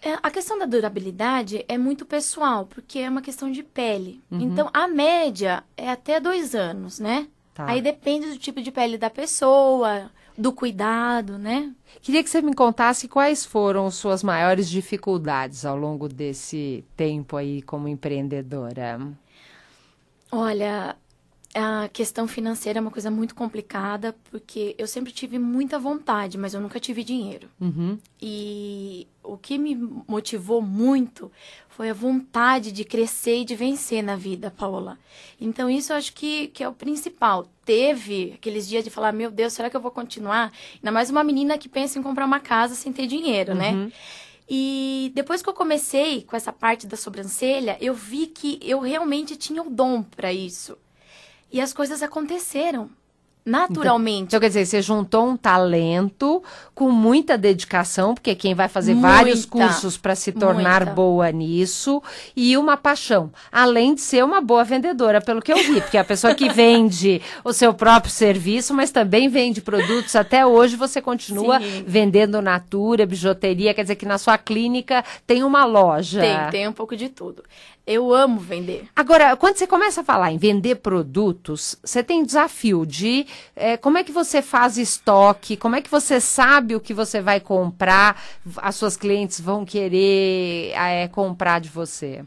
É, 0.02 0.18
a 0.22 0.32
questão 0.32 0.58
da 0.58 0.66
durabilidade 0.66 1.64
é 1.68 1.78
muito 1.78 2.06
pessoal, 2.06 2.66
porque 2.66 3.00
é 3.00 3.10
uma 3.10 3.22
questão 3.22 3.52
de 3.52 3.62
pele. 3.62 4.22
Uhum. 4.32 4.42
Então, 4.42 4.70
a 4.74 4.88
média 4.88 5.64
é 5.78 5.90
até 5.90 6.20
dois 6.20 6.56
anos, 6.56 7.00
né? 7.00 7.28
Tá. 7.54 7.70
Aí 7.70 7.82
depende 7.82 8.28
do 8.30 8.38
tipo 8.38 8.62
de 8.62 8.72
pele 8.72 8.98
da 8.98 9.10
pessoa, 9.12 10.10
do 10.36 10.52
cuidado, 10.52 11.38
né? 11.38 11.72
Queria 12.02 12.24
que 12.24 12.30
você 12.30 12.42
me 12.42 12.56
contasse 12.56 13.08
quais 13.08 13.46
foram 13.46 13.92
suas 13.92 14.24
maiores 14.24 14.68
dificuldades 14.70 15.66
ao 15.66 15.78
longo 15.78 16.10
desse 16.10 16.84
tempo 16.98 17.38
aí 17.38 17.62
como 17.62 17.88
empreendedora. 17.88 19.00
Olha, 20.32 20.96
a 21.54 21.90
questão 21.92 22.28
financeira 22.28 22.80
é 22.80 22.82
uma 22.82 22.92
coisa 22.92 23.12
muito 23.12 23.36
complicada, 23.36 24.16
porque 24.30 24.74
eu 24.78 24.88
sempre 24.88 25.12
tive 25.12 25.38
muita 25.38 25.78
vontade, 25.78 26.38
mas 26.38 26.54
eu 26.54 26.62
nunca 26.62 26.80
tive 26.80 27.04
dinheiro. 27.04 27.50
Uhum. 27.60 27.98
E 28.22 29.08
o 29.24 29.38
que 29.38 29.58
me 29.58 29.76
motivou 30.08 30.62
muito 30.62 31.32
foi 31.70 31.90
a 31.90 31.94
vontade 31.94 32.72
de 32.72 32.86
crescer 32.86 33.42
e 33.42 33.46
de 33.46 33.56
vencer 33.56 34.02
na 34.02 34.16
vida, 34.16 34.52
Paola. 34.52 34.98
Então, 35.40 35.70
isso 35.70 35.92
eu 35.92 35.98
acho 35.98 36.14
que, 36.14 36.48
que 36.48 36.64
é 36.64 36.70
o 36.70 36.74
principal. 36.74 37.48
Teve 37.66 38.34
aqueles 38.36 38.68
dias 38.68 38.84
de 38.84 38.90
falar: 38.90 39.12
meu 39.12 39.30
Deus, 39.30 39.54
será 39.54 39.70
que 39.70 39.76
eu 39.76 39.82
vou 39.82 39.92
continuar? 39.92 40.54
Ainda 40.76 40.92
mais 40.92 41.10
uma 41.10 41.24
menina 41.24 41.58
que 41.58 41.68
pensa 41.68 42.00
em 42.00 42.04
comprar 42.04 42.26
uma 42.26 42.40
casa 42.40 42.76
sem 42.76 42.94
ter 42.94 43.08
dinheiro, 43.08 43.54
né? 43.54 43.72
uhum. 43.72 43.86
né? 43.86 43.92
E 44.54 45.14
depois 45.16 45.42
que 45.42 45.48
eu 45.48 45.54
comecei 45.54 46.24
com 46.24 46.36
essa 46.36 46.52
parte 46.52 46.86
da 46.86 46.98
sobrancelha, 46.98 47.78
eu 47.80 47.94
vi 47.94 48.28
que 48.28 48.60
eu 48.62 48.82
realmente 48.82 49.38
tinha 49.38 49.62
o 49.62 49.70
dom 49.70 50.04
para 50.04 50.34
isso. 50.34 50.78
E 51.52 51.60
as 51.60 51.74
coisas 51.74 52.02
aconteceram. 52.02 52.90
Naturalmente. 53.46 54.28
Então, 54.28 54.40
quer 54.40 54.48
dizer, 54.48 54.66
você 54.66 54.82
juntou 54.82 55.28
um 55.28 55.36
talento 55.36 56.44
com 56.76 56.92
muita 56.92 57.38
dedicação, 57.38 58.14
porque 58.14 58.36
quem 58.36 58.54
vai 58.54 58.68
fazer 58.68 58.94
muita, 58.94 59.08
vários 59.08 59.46
cursos 59.46 59.98
para 59.98 60.16
se 60.16 60.32
tornar 60.32 60.82
muita. 60.82 60.94
boa 60.94 61.32
nisso, 61.32 62.02
e 62.36 62.58
uma 62.58 62.78
paixão, 62.78 63.32
além 63.52 63.96
de 63.96 64.02
ser 64.02 64.24
uma 64.24 64.42
boa 64.42 64.64
vendedora, 64.64 65.22
pelo 65.22 65.42
que 65.42 65.52
eu 65.52 65.58
vi, 65.58 65.82
porque 65.82 65.98
a 65.98 66.04
pessoa 66.04 66.36
que 66.36 66.50
vende 66.54 67.22
o 67.44 67.52
seu 67.52 67.74
próprio 67.74 68.12
serviço, 68.12 68.74
mas 68.74 68.92
também 68.92 69.28
vende 69.28 69.62
produtos, 69.62 70.16
até 70.16 70.46
hoje 70.46 70.76
você 70.76 71.02
continua 71.02 71.60
Sim. 71.60 71.84
vendendo 71.86 72.42
natura, 72.42 73.06
bijuteria, 73.06 73.74
quer 73.74 73.82
dizer 73.84 73.96
que 73.96 74.06
na 74.06 74.18
sua 74.18 74.38
clínica 74.38 75.04
tem 75.26 75.44
uma 75.44 75.66
loja. 75.66 76.22
Tem, 76.22 76.50
tem 76.52 76.68
um 76.68 76.74
pouco 76.74 76.96
de 76.96 77.10
tudo. 77.10 77.44
Eu 77.86 78.14
amo 78.14 78.40
vender. 78.40 78.88
Agora, 78.96 79.36
quando 79.36 79.58
você 79.58 79.66
começa 79.66 80.02
a 80.02 80.04
falar 80.04 80.32
em 80.32 80.38
vender 80.38 80.76
produtos, 80.76 81.76
você 81.84 82.04
tem 82.04 82.24
desafio 82.24 82.86
de 82.86 83.26
é, 83.56 83.78
como 83.78 83.98
é 83.98 84.04
que 84.04 84.12
você 84.12 84.42
faz 84.42 84.78
estoque, 84.78 85.58
como 85.58 85.76
é 85.76 85.82
que 85.82 85.90
você 85.90 86.20
sabe 86.20 86.76
o 86.76 86.80
que 86.80 86.94
você 86.94 87.22
vai 87.22 87.40
comprar, 87.40 88.22
as 88.58 88.76
suas 88.76 88.98
clientes 88.98 89.40
vão 89.40 89.66
querer 89.66 90.72
é, 90.74 91.08
comprar 91.08 91.60
de 91.60 91.70
você? 91.70 92.24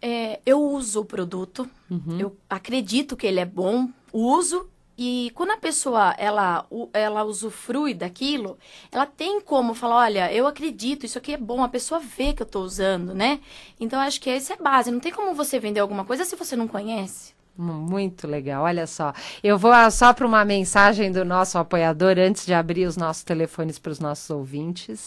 É, 0.00 0.40
eu 0.44 0.60
uso 0.60 1.00
o 1.00 1.04
produto, 1.04 1.68
uhum. 1.90 2.18
eu 2.18 2.36
acredito 2.48 3.16
que 3.16 3.26
ele 3.26 3.40
é 3.40 3.46
bom, 3.46 3.88
uso 4.12 4.68
e 4.96 5.32
quando 5.34 5.50
a 5.50 5.56
pessoa 5.56 6.14
ela, 6.16 6.66
ela 6.92 7.24
usufrui 7.24 7.94
daquilo, 7.94 8.56
ela 8.92 9.06
tem 9.06 9.40
como 9.40 9.74
falar, 9.74 9.96
olha, 9.96 10.32
eu 10.32 10.46
acredito, 10.46 11.04
isso 11.04 11.18
aqui 11.18 11.34
é 11.34 11.36
bom, 11.36 11.64
a 11.64 11.68
pessoa 11.68 11.98
vê 11.98 12.32
que 12.32 12.42
eu 12.42 12.46
estou 12.46 12.62
usando, 12.62 13.12
né? 13.12 13.40
Então 13.78 13.98
acho 13.98 14.20
que 14.20 14.30
essa 14.30 14.54
é 14.54 14.56
base. 14.56 14.92
Não 14.92 15.00
tem 15.00 15.12
como 15.12 15.34
você 15.34 15.58
vender 15.58 15.80
alguma 15.80 16.04
coisa 16.04 16.24
se 16.24 16.36
você 16.36 16.54
não 16.54 16.68
conhece. 16.68 17.33
Muito 17.56 18.26
legal, 18.26 18.64
olha 18.64 18.86
só. 18.86 19.12
Eu 19.42 19.56
vou 19.56 19.72
só 19.90 20.12
para 20.12 20.26
uma 20.26 20.44
mensagem 20.44 21.12
do 21.12 21.24
nosso 21.24 21.56
apoiador 21.56 22.18
antes 22.18 22.44
de 22.44 22.52
abrir 22.52 22.86
os 22.86 22.96
nossos 22.96 23.22
telefones 23.22 23.78
para 23.78 23.92
os 23.92 24.00
nossos 24.00 24.28
ouvintes. 24.30 25.04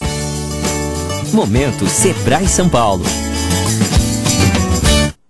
Momento 1.34 1.86
Sebrae 1.86 2.48
São 2.48 2.68
Paulo. 2.70 3.04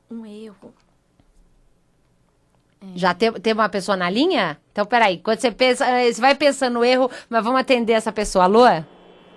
Um 0.10 0.26
erro. 0.26 0.74
É. 2.82 2.86
Já 2.96 3.14
tem, 3.14 3.32
tem 3.34 3.54
uma 3.54 3.70
pessoa 3.70 3.98
na 3.98 4.10
linha? 4.10 4.58
Então, 4.72 4.86
peraí, 4.86 5.18
quando 5.18 5.40
você 5.40 5.52
pensa, 5.52 5.86
eh, 5.86 6.12
você 6.12 6.22
vai 6.22 6.36
pensando 6.36 6.76
no 6.76 6.86
erro, 6.86 7.10
mas 7.30 7.44
vamos 7.44 7.60
atender 7.60 7.94
essa 7.94 8.12
pessoa. 8.12 8.46
Alô? 8.46 8.66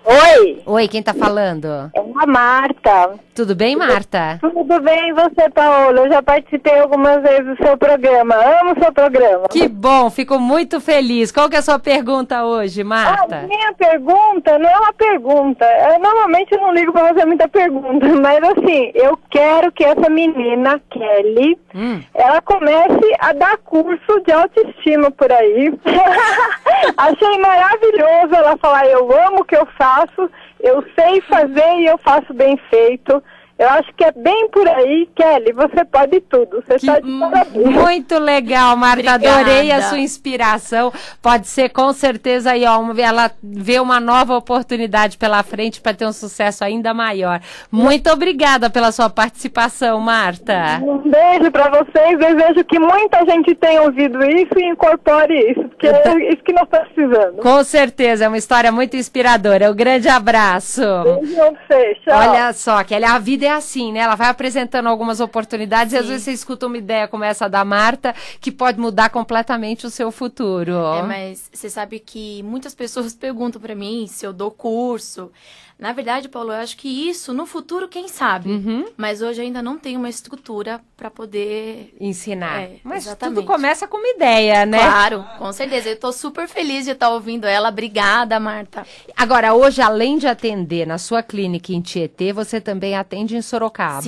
Oi. 0.03 0.63
Oi, 0.65 0.87
quem 0.87 1.03
tá 1.03 1.13
falando? 1.13 1.91
A 2.21 2.27
Marta. 2.27 3.15
Tudo 3.33 3.55
bem, 3.55 3.75
Marta? 3.75 4.37
Tudo 4.39 4.79
bem, 4.79 5.11
você, 5.11 5.49
Paola? 5.49 6.01
Eu 6.01 6.07
já 6.07 6.21
participei 6.21 6.77
algumas 6.77 7.19
vezes 7.23 7.47
do 7.47 7.65
seu 7.65 7.75
programa. 7.75 8.35
Amo 8.35 8.73
o 8.73 8.83
seu 8.83 8.93
programa. 8.93 9.47
Que 9.49 9.67
bom, 9.67 10.07
fico 10.11 10.37
muito 10.37 10.79
feliz. 10.79 11.31
Qual 11.31 11.49
que 11.49 11.55
é 11.55 11.59
a 11.59 11.63
sua 11.63 11.79
pergunta 11.79 12.45
hoje, 12.45 12.83
Marta? 12.83 13.39
A 13.39 13.47
minha 13.47 13.73
pergunta 13.73 14.59
não 14.59 14.69
é 14.69 14.77
uma 14.77 14.93
pergunta. 14.93 15.65
Eu, 15.65 15.99
normalmente 15.99 16.51
eu 16.51 16.61
não 16.61 16.71
ligo 16.75 16.91
pra 16.91 17.07
fazer 17.07 17.25
muita 17.25 17.47
pergunta, 17.47 18.05
mas 18.21 18.43
assim, 18.43 18.91
eu 18.93 19.17
quero 19.31 19.71
que 19.71 19.83
essa 19.83 20.07
menina, 20.07 20.79
Kelly, 20.91 21.57
hum. 21.73 22.03
ela 22.13 22.39
comece 22.43 23.15
a 23.19 23.33
dar 23.33 23.57
curso 23.65 24.19
de 24.23 24.31
autoestima 24.31 25.09
por 25.09 25.31
aí. 25.31 25.73
Achei 26.97 27.39
maravilhoso 27.39 28.35
ela 28.35 28.55
falar, 28.57 28.85
eu 28.85 29.11
amo 29.25 29.39
o 29.39 29.45
que 29.45 29.55
eu 29.55 29.67
faço 29.75 30.29
eu 30.63 30.83
sei 30.97 31.21
fazer 31.21 31.79
e 31.79 31.87
eu 31.87 31.97
faço 31.97 32.33
bem 32.33 32.57
feito. 32.69 33.23
Eu 33.61 33.69
acho 33.69 33.93
que 33.93 34.03
é 34.03 34.11
bem 34.11 34.49
por 34.49 34.67
aí, 34.67 35.07
Kelly. 35.15 35.53
Você 35.53 35.85
pode 35.85 36.19
tudo. 36.21 36.63
Você 36.65 36.77
está 36.77 36.99
de 36.99 37.19
parabéns. 37.19 37.69
Muito 37.69 38.17
legal, 38.17 38.75
Marta. 38.75 39.13
Obrigada. 39.13 39.41
Adorei 39.41 39.71
a 39.71 39.83
sua 39.83 39.99
inspiração. 39.99 40.91
Pode 41.21 41.45
ser 41.45 41.69
com 41.69 41.93
certeza 41.93 42.53
aí, 42.53 42.65
ó, 42.65 42.81
ela 42.97 43.29
vê 43.43 43.79
uma 43.79 43.99
nova 43.99 44.35
oportunidade 44.35 45.15
pela 45.15 45.43
frente 45.43 45.79
para 45.79 45.93
ter 45.93 46.07
um 46.07 46.11
sucesso 46.11 46.63
ainda 46.63 46.91
maior. 46.91 47.39
Muito 47.71 48.09
obrigada 48.09 48.67
pela 48.67 48.91
sua 48.91 49.11
participação, 49.11 49.99
Marta. 49.99 50.81
Um 50.81 50.97
beijo 50.97 51.51
para 51.51 51.69
vocês. 51.69 52.17
Desejo 52.17 52.65
que 52.65 52.79
muita 52.79 53.23
gente 53.25 53.53
tenha 53.53 53.83
ouvido 53.83 54.23
isso 54.25 54.57
e 54.57 54.69
incorpore 54.69 55.51
isso, 55.51 55.69
porque 55.69 55.85
é 55.85 56.33
isso 56.33 56.43
que 56.43 56.51
nós 56.51 56.63
estamos 56.63 56.89
precisando. 56.95 57.37
Com 57.43 57.63
certeza, 57.63 58.25
é 58.25 58.27
uma 58.27 58.39
história 58.39 58.71
muito 58.71 58.97
inspiradora. 58.97 59.69
Um 59.69 59.75
grande 59.75 60.09
abraço. 60.09 60.81
Beijo 61.03 61.35
pra 61.35 61.51
você. 61.51 61.95
Tchau. 62.03 62.17
Olha 62.17 62.53
só, 62.53 62.83
Kelly, 62.83 63.05
a 63.05 63.19
vida 63.19 63.45
é 63.45 63.50
assim, 63.51 63.91
né? 63.91 63.99
Ela 63.99 64.15
vai 64.15 64.29
apresentando 64.29 64.87
algumas 64.87 65.19
oportunidades 65.19 65.91
Sim. 65.91 65.97
e 65.97 65.99
às 65.99 66.07
vezes 66.07 66.23
você 66.23 66.31
escuta 66.31 66.67
uma 66.67 66.77
ideia 66.77 67.07
como 67.07 67.23
essa 67.23 67.47
da 67.47 67.63
Marta 67.63 68.15
que 68.39 68.51
pode 68.51 68.79
mudar 68.79 69.09
completamente 69.09 69.85
o 69.85 69.89
seu 69.89 70.11
futuro. 70.11 70.73
É, 70.95 71.03
mas 71.03 71.49
você 71.53 71.69
sabe 71.69 71.99
que 71.99 72.43
muitas 72.43 72.73
pessoas 72.75 73.13
perguntam 73.15 73.61
para 73.61 73.75
mim 73.75 74.07
se 74.07 74.25
eu 74.25 74.33
dou 74.33 74.51
curso. 74.51 75.31
Na 75.81 75.93
verdade, 75.93 76.29
Paulo, 76.29 76.51
eu 76.51 76.57
acho 76.57 76.77
que 76.77 77.09
isso 77.09 77.33
no 77.33 77.47
futuro, 77.47 77.87
quem 77.87 78.07
sabe. 78.07 78.51
Uhum. 78.51 78.85
Mas 78.95 79.23
hoje 79.23 79.41
ainda 79.41 79.63
não 79.63 79.79
tem 79.79 79.97
uma 79.97 80.09
estrutura 80.09 80.79
para 80.95 81.09
poder 81.09 81.91
ensinar. 81.99 82.61
É, 82.61 82.75
Mas 82.83 83.07
exatamente. 83.07 83.37
tudo 83.37 83.47
começa 83.47 83.87
com 83.87 83.97
uma 83.97 84.07
ideia, 84.09 84.63
né? 84.63 84.77
Claro, 84.77 85.25
com 85.39 85.51
certeza. 85.51 85.89
Eu 85.89 85.95
estou 85.95 86.13
super 86.13 86.47
feliz 86.47 86.85
de 86.85 86.91
estar 86.91 87.09
ouvindo 87.09 87.47
ela. 87.47 87.69
Obrigada, 87.69 88.39
Marta. 88.39 88.85
Agora, 89.17 89.55
hoje, 89.55 89.81
além 89.81 90.19
de 90.19 90.27
atender 90.27 90.85
na 90.85 90.99
sua 90.99 91.23
clínica 91.23 91.73
em 91.73 91.81
Tietê, 91.81 92.31
você 92.31 92.61
também 92.61 92.95
atende 92.95 93.35
em 93.35 93.40
Sorocaba. 93.41 94.01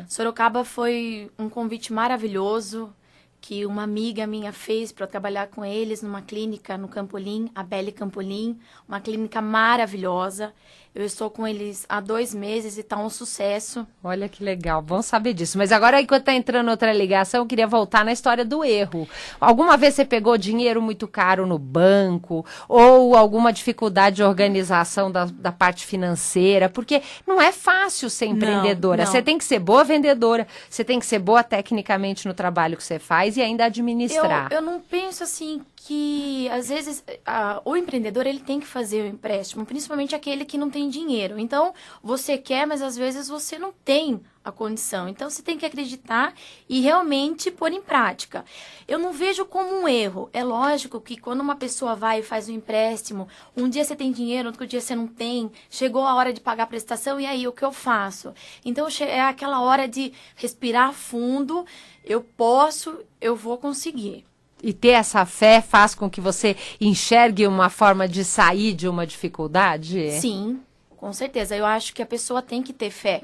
Sim. 0.00 0.08
Sorocaba 0.08 0.64
foi 0.64 1.30
um 1.38 1.48
convite 1.48 1.92
maravilhoso 1.92 2.92
que 3.40 3.64
uma 3.64 3.84
amiga 3.84 4.26
minha 4.26 4.52
fez 4.52 4.90
para 4.92 5.06
trabalhar 5.06 5.46
com 5.48 5.64
eles 5.64 6.02
numa 6.02 6.20
clínica 6.20 6.76
no 6.76 6.88
Campolim, 6.88 7.50
a 7.54 7.62
Belle 7.62 7.92
Campolim, 7.92 8.58
uma 8.86 9.00
clínica 9.00 9.40
maravilhosa. 9.40 10.52
Eu 10.94 11.04
estou 11.04 11.30
com 11.30 11.46
eles 11.46 11.86
há 11.88 12.00
dois 12.00 12.34
meses 12.34 12.76
e 12.76 12.80
está 12.80 12.96
um 12.96 13.08
sucesso. 13.08 13.86
Olha 14.02 14.28
que 14.28 14.42
legal, 14.42 14.82
bom 14.82 15.00
saber 15.00 15.32
disso. 15.32 15.56
Mas 15.56 15.70
agora, 15.70 16.00
enquanto 16.00 16.22
está 16.22 16.34
entrando 16.34 16.70
outra 16.70 16.92
ligação, 16.92 17.40
eu 17.42 17.46
queria 17.46 17.66
voltar 17.66 18.04
na 18.04 18.12
história 18.12 18.44
do 18.44 18.64
erro. 18.64 19.08
Alguma 19.40 19.76
vez 19.76 19.94
você 19.94 20.04
pegou 20.04 20.36
dinheiro 20.36 20.82
muito 20.82 21.06
caro 21.06 21.46
no 21.46 21.58
banco 21.58 22.44
ou 22.68 23.14
alguma 23.16 23.52
dificuldade 23.52 24.16
de 24.16 24.22
organização 24.22 25.10
da, 25.10 25.26
da 25.26 25.52
parte 25.52 25.86
financeira? 25.86 26.68
Porque 26.68 27.02
não 27.26 27.40
é 27.40 27.52
fácil 27.52 28.10
ser 28.10 28.26
empreendedora. 28.26 29.04
não. 29.04 29.10
Você 29.10 29.22
tem 29.22 29.38
que 29.38 29.44
ser 29.44 29.58
boa 29.58 29.84
vendedora, 29.84 30.48
você 30.68 30.82
tem 30.82 30.98
que 30.98 31.06
ser 31.06 31.18
boa 31.18 31.44
tecnicamente 31.44 32.26
no 32.26 32.34
trabalho 32.34 32.76
que 32.76 32.82
você 32.82 32.98
faz 32.98 33.36
e 33.36 33.42
ainda 33.42 33.66
administrar. 33.66 34.48
Eu, 34.50 34.56
eu 34.56 34.62
não 34.62 34.80
penso 34.80 35.22
assim 35.22 35.60
que 35.80 36.48
às 36.50 36.68
vezes 36.68 37.04
a- 37.24 37.62
o 37.64 37.76
empreendedor 37.76 38.26
ele 38.26 38.40
tem 38.40 38.58
que 38.58 38.66
fazer 38.66 39.02
o 39.02 39.06
empréstimo, 39.06 39.64
principalmente 39.64 40.14
aquele 40.14 40.44
que 40.44 40.58
não 40.58 40.68
tem 40.68 40.88
dinheiro. 40.88 41.38
Então 41.38 41.72
você 42.02 42.36
quer, 42.36 42.66
mas 42.66 42.82
às 42.82 42.96
vezes 42.96 43.28
você 43.28 43.58
não 43.58 43.72
tem 43.84 44.20
a 44.44 44.50
condição. 44.50 45.08
Então 45.08 45.30
você 45.30 45.40
tem 45.42 45.56
que 45.56 45.64
acreditar 45.64 46.34
e 46.68 46.80
realmente 46.80 47.50
pôr 47.50 47.72
em 47.72 47.80
prática. 47.80 48.44
Eu 48.88 48.98
não 48.98 49.12
vejo 49.12 49.44
como 49.44 49.82
um 49.82 49.88
erro. 49.88 50.28
É 50.32 50.42
lógico 50.42 51.00
que 51.00 51.16
quando 51.16 51.40
uma 51.40 51.54
pessoa 51.56 51.94
vai 51.94 52.20
e 52.20 52.24
faz 52.24 52.48
um 52.48 52.52
empréstimo, 52.52 53.28
um 53.56 53.68
dia 53.68 53.84
você 53.84 53.94
tem 53.94 54.10
dinheiro, 54.10 54.48
outro 54.48 54.66
dia 54.66 54.80
você 54.80 54.96
não 54.96 55.06
tem, 55.06 55.50
chegou 55.70 56.04
a 56.04 56.14
hora 56.14 56.32
de 56.32 56.40
pagar 56.40 56.64
a 56.64 56.66
prestação 56.66 57.20
e 57.20 57.26
aí 57.26 57.46
o 57.46 57.52
que 57.52 57.64
eu 57.64 57.72
faço? 57.72 58.34
Então 58.64 58.88
é 59.00 59.20
aquela 59.20 59.60
hora 59.60 59.86
de 59.86 60.12
respirar 60.34 60.92
fundo. 60.92 61.64
Eu 62.04 62.20
posso, 62.22 62.98
eu 63.20 63.36
vou 63.36 63.58
conseguir. 63.58 64.27
E 64.62 64.72
ter 64.72 64.88
essa 64.88 65.24
fé 65.24 65.60
faz 65.60 65.94
com 65.94 66.10
que 66.10 66.20
você 66.20 66.56
enxergue 66.80 67.46
uma 67.46 67.68
forma 67.68 68.08
de 68.08 68.24
sair 68.24 68.74
de 68.74 68.88
uma 68.88 69.06
dificuldade? 69.06 70.10
Sim, 70.12 70.60
com 70.96 71.12
certeza. 71.12 71.56
Eu 71.56 71.64
acho 71.64 71.94
que 71.94 72.02
a 72.02 72.06
pessoa 72.06 72.42
tem 72.42 72.62
que 72.62 72.72
ter 72.72 72.90
fé 72.90 73.22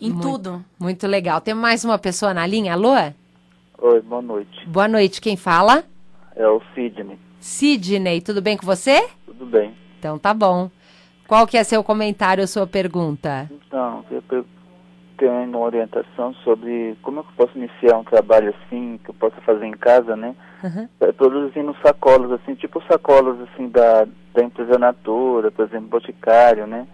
em 0.00 0.10
Muito. 0.10 0.28
tudo. 0.28 0.64
Muito 0.78 1.06
legal. 1.06 1.40
Tem 1.40 1.54
mais 1.54 1.84
uma 1.84 1.98
pessoa 1.98 2.32
na 2.32 2.46
linha? 2.46 2.72
Alô? 2.72 2.94
Oi, 3.78 4.00
boa 4.00 4.22
noite. 4.22 4.66
Boa 4.66 4.88
noite. 4.88 5.20
Quem 5.20 5.36
fala? 5.36 5.84
É 6.34 6.48
o 6.48 6.60
Sidney. 6.74 7.18
Sidney, 7.38 8.20
tudo 8.20 8.40
bem 8.40 8.56
com 8.56 8.64
você? 8.64 9.08
Tudo 9.26 9.46
bem? 9.46 9.74
Então 9.98 10.18
tá 10.18 10.32
bom. 10.32 10.70
Qual 11.28 11.46
que 11.46 11.56
é 11.56 11.64
seu 11.64 11.82
comentário 11.82 12.42
ou 12.42 12.46
sua 12.46 12.66
pergunta? 12.66 13.50
Então, 13.50 14.04
eu 14.10 14.22
tenho 15.16 15.32
uma 15.32 15.58
orientação 15.60 16.34
sobre 16.44 16.96
como 17.02 17.20
é 17.20 17.22
que 17.22 17.28
eu 17.28 17.46
posso 17.46 17.58
iniciar 17.58 17.98
um 17.98 18.04
trabalho 18.04 18.54
assim, 18.54 19.00
que 19.02 19.10
eu 19.10 19.14
possa 19.14 19.40
fazer 19.42 19.66
em 19.66 19.72
casa, 19.72 20.16
né? 20.16 20.34
Uhum. 20.62 20.88
É, 21.00 21.12
Produzindo 21.12 21.74
sacolas, 21.84 22.32
assim, 22.32 22.54
tipo 22.54 22.82
sacolas, 22.90 23.36
assim, 23.40 23.68
da, 23.68 24.06
da 24.34 24.44
empresa 24.44 24.78
Natura, 24.78 25.50
por 25.50 25.66
exemplo, 25.66 25.88
Boticário, 25.88 26.66
né? 26.66 26.86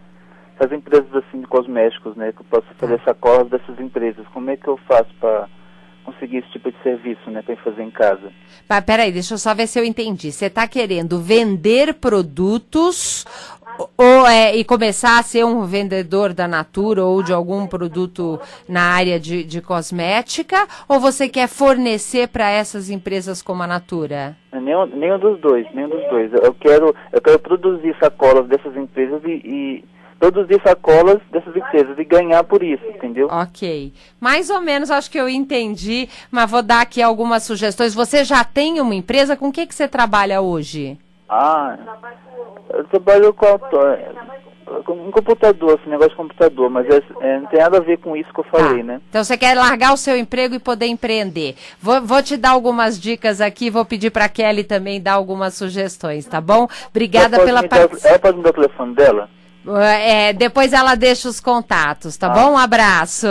As 0.59 0.71
empresas, 0.71 1.13
assim, 1.15 1.41
de 1.41 1.47
cosméticos, 1.47 2.15
né? 2.17 2.33
Que 2.33 2.41
eu 2.41 2.47
posso 2.49 2.67
fazer 2.79 3.01
sacolas 3.05 3.49
dessas 3.49 3.81
empresas. 3.81 4.27
Como 4.33 4.51
é 4.51 4.57
que 4.57 4.69
eu 4.69 4.77
faço 4.87 5.13
para 5.19 5.49
conseguir 6.05 6.39
esse 6.39 6.51
tipo 6.51 6.71
de 6.71 6.77
serviço, 6.83 7.31
né? 7.31 7.43
Para 7.43 7.57
fazer 7.57 7.83
em 7.83 7.91
casa? 7.91 8.31
Pá, 8.69 8.81
peraí, 8.81 9.11
deixa 9.11 9.35
eu 9.35 9.39
só 9.39 9.55
ver 9.55 9.67
se 9.67 9.79
eu 9.79 9.85
entendi. 9.85 10.31
Você 10.31 10.47
está 10.47 10.69
querendo 10.69 11.21
vender 11.21 11.95
produtos 11.95 13.25
ou, 13.79 14.27
é, 14.27 14.57
e 14.57 14.65
começar 14.65 15.19
a 15.19 15.23
ser 15.23 15.45
um 15.45 15.65
vendedor 15.65 16.33
da 16.33 16.47
Natura 16.47 17.05
ou 17.05 17.23
de 17.23 17.33
algum 17.33 17.67
produto 17.67 18.41
na 18.69 18.83
área 18.83 19.19
de, 19.19 19.45
de 19.45 19.61
cosmética? 19.61 20.67
Ou 20.89 21.01
você 21.01 21.29
quer 21.29 21.49
fornecer 21.49 22.29
para 22.29 22.51
essas 22.51 22.91
empresas 22.91 23.43
como 23.43 23.63
a 23.63 23.67
Natura? 23.67 24.37
Nenhum, 24.53 24.87
nenhum 24.87 25.19
dos 25.19 25.41
dois, 25.41 25.67
nenhum 25.75 25.89
dos 25.89 26.09
dois. 26.09 26.33
Eu 26.43 26.55
quero, 26.55 26.95
eu 27.13 27.21
quero 27.21 27.39
produzir 27.39 27.97
sacolas 28.01 28.47
dessas 28.47 28.77
empresas 28.77 29.23
e, 29.25 29.43
e 29.45 29.85
produzir 30.19 30.61
sacolas 30.65 31.19
dessas 31.33 31.57
empresas 31.57 31.99
e 31.99 32.05
ganhar 32.05 32.45
por 32.45 32.63
isso, 32.63 32.85
entendeu? 32.87 33.27
Ok. 33.29 33.93
Mais 34.21 34.51
ou 34.51 34.61
menos 34.61 34.89
acho 34.89 35.11
que 35.11 35.19
eu 35.19 35.29
entendi, 35.29 36.09
mas 36.31 36.49
vou 36.49 36.63
dar 36.63 36.83
aqui 36.83 37.03
algumas 37.03 37.43
sugestões. 37.43 37.93
Você 37.93 38.23
já 38.23 38.45
tem 38.45 38.81
uma 38.81 38.95
empresa? 38.95 39.37
Com 39.37 39.49
o 39.49 39.53
que, 39.53 39.67
que 39.67 39.75
você 39.75 39.89
trabalha 39.89 40.41
hoje? 40.41 40.97
Ah, 41.35 41.79
eu 42.75 42.85
trabalho 42.85 43.33
com, 43.33 43.59
com 44.85 44.93
um 44.93 45.11
computador, 45.11 45.79
esse 45.81 45.89
negócio 45.89 46.11
de 46.11 46.17
computador, 46.17 46.69
mas 46.71 46.87
é- 46.87 47.03
é, 47.21 47.39
não 47.41 47.47
tem 47.47 47.59
nada 47.61 47.79
a 47.79 47.81
ver 47.81 47.99
com 47.99 48.15
isso 48.17 48.33
que 48.35 48.41
eu 48.41 48.45
falei, 48.45 48.79
Tá. 48.79 48.85
né? 48.85 49.01
Então 49.09 49.25
você 49.25 49.37
quer 49.39 49.57
largar 49.57 49.93
o 49.95 49.97
seu 49.97 50.17
emprego 50.17 50.55
e 50.55 50.59
poder 50.59 50.87
empreender. 50.87 51.57
Vou, 51.81 52.03
vou 52.03 52.23
te 52.23 52.37
dar 52.37 52.51
algumas 52.51 53.01
dicas 53.01 53.41
aqui, 53.41 53.71
vou 53.71 53.85
pedir 53.85 54.11
para 54.11 54.29
Kelly 54.29 54.63
também 54.65 55.01
dar 55.01 55.15
algumas 55.15 55.55
sugestões, 55.55 56.27
tá 56.27 56.41
bom? 56.41 56.69
Obrigada 56.91 57.39
pela 57.45 57.63
participação. 57.67 58.11
Ela 58.11 58.19
pode 58.19 58.37
me 58.37 58.43
dar 58.43 58.51
o 58.51 58.55
telefone 58.55 58.95
dela? 58.95 59.29
É, 60.05 60.33
depois 60.33 60.73
ela 60.73 60.95
deixa 60.97 61.29
os 61.29 61.41
contatos, 61.41 62.17
tá 62.17 62.27
Ah. 62.27 62.31
bom? 62.31 62.53
Um 62.53 62.59
abraço. 62.59 63.27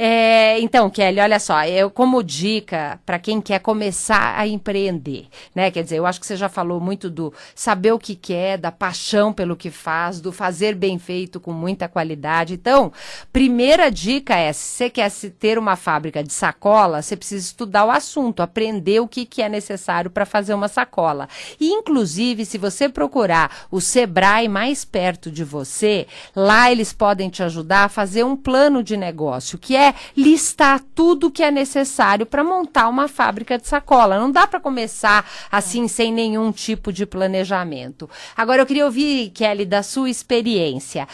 É, 0.00 0.60
então, 0.60 0.88
Kelly, 0.88 1.18
olha 1.18 1.40
só, 1.40 1.64
eu 1.64 1.90
como 1.90 2.22
dica 2.22 3.00
para 3.04 3.18
quem 3.18 3.40
quer 3.40 3.58
começar 3.58 4.38
a 4.38 4.46
empreender, 4.46 5.26
né? 5.52 5.72
Quer 5.72 5.82
dizer, 5.82 5.96
eu 5.96 6.06
acho 6.06 6.20
que 6.20 6.26
você 6.26 6.36
já 6.36 6.48
falou 6.48 6.78
muito 6.78 7.10
do 7.10 7.34
saber 7.52 7.90
o 7.90 7.98
que 7.98 8.14
quer, 8.14 8.58
da 8.58 8.70
paixão 8.70 9.32
pelo 9.32 9.56
que 9.56 9.72
faz, 9.72 10.20
do 10.20 10.30
fazer 10.30 10.76
bem 10.76 11.00
feito 11.00 11.40
com 11.40 11.52
muita 11.52 11.88
qualidade. 11.88 12.54
Então, 12.54 12.92
primeira 13.32 13.90
dica 13.90 14.36
é, 14.36 14.52
se 14.52 14.68
você 14.68 14.88
quer 14.88 15.10
ter 15.36 15.58
uma 15.58 15.74
fábrica 15.74 16.22
de 16.22 16.32
sacola, 16.32 17.02
você 17.02 17.16
precisa 17.16 17.46
estudar 17.46 17.84
o 17.84 17.90
assunto, 17.90 18.40
aprender 18.40 19.00
o 19.00 19.08
que, 19.08 19.26
que 19.26 19.42
é 19.42 19.48
necessário 19.48 20.12
para 20.12 20.24
fazer 20.24 20.54
uma 20.54 20.68
sacola. 20.68 21.28
E, 21.58 21.72
inclusive, 21.72 22.46
se 22.46 22.56
você 22.56 22.88
procurar 22.88 23.66
o 23.68 23.80
Sebrae 23.80 24.48
mais 24.48 24.84
perto 24.84 25.28
de 25.28 25.42
você, 25.42 26.06
lá 26.36 26.70
eles 26.70 26.92
podem 26.92 27.28
te 27.28 27.42
ajudar 27.42 27.86
a 27.86 27.88
fazer 27.88 28.22
um 28.22 28.36
plano 28.36 28.80
de 28.80 28.96
negócio, 28.96 29.58
que 29.58 29.74
é 29.74 29.87
listar 30.16 30.80
tudo 30.94 31.30
que 31.30 31.42
é 31.42 31.50
necessário 31.50 32.26
para 32.26 32.44
montar 32.44 32.88
uma 32.88 33.08
fábrica 33.08 33.58
de 33.58 33.66
sacola. 33.66 34.18
Não 34.18 34.30
dá 34.30 34.46
para 34.46 34.60
começar 34.60 35.28
assim 35.50 35.88
sem 35.88 36.12
nenhum 36.12 36.52
tipo 36.52 36.92
de 36.92 37.06
planejamento. 37.06 38.08
Agora 38.36 38.62
eu 38.62 38.66
queria 38.66 38.84
ouvir, 38.84 39.30
Kelly, 39.30 39.64
da 39.64 39.82
sua 39.82 40.10
experiência. 40.10 41.06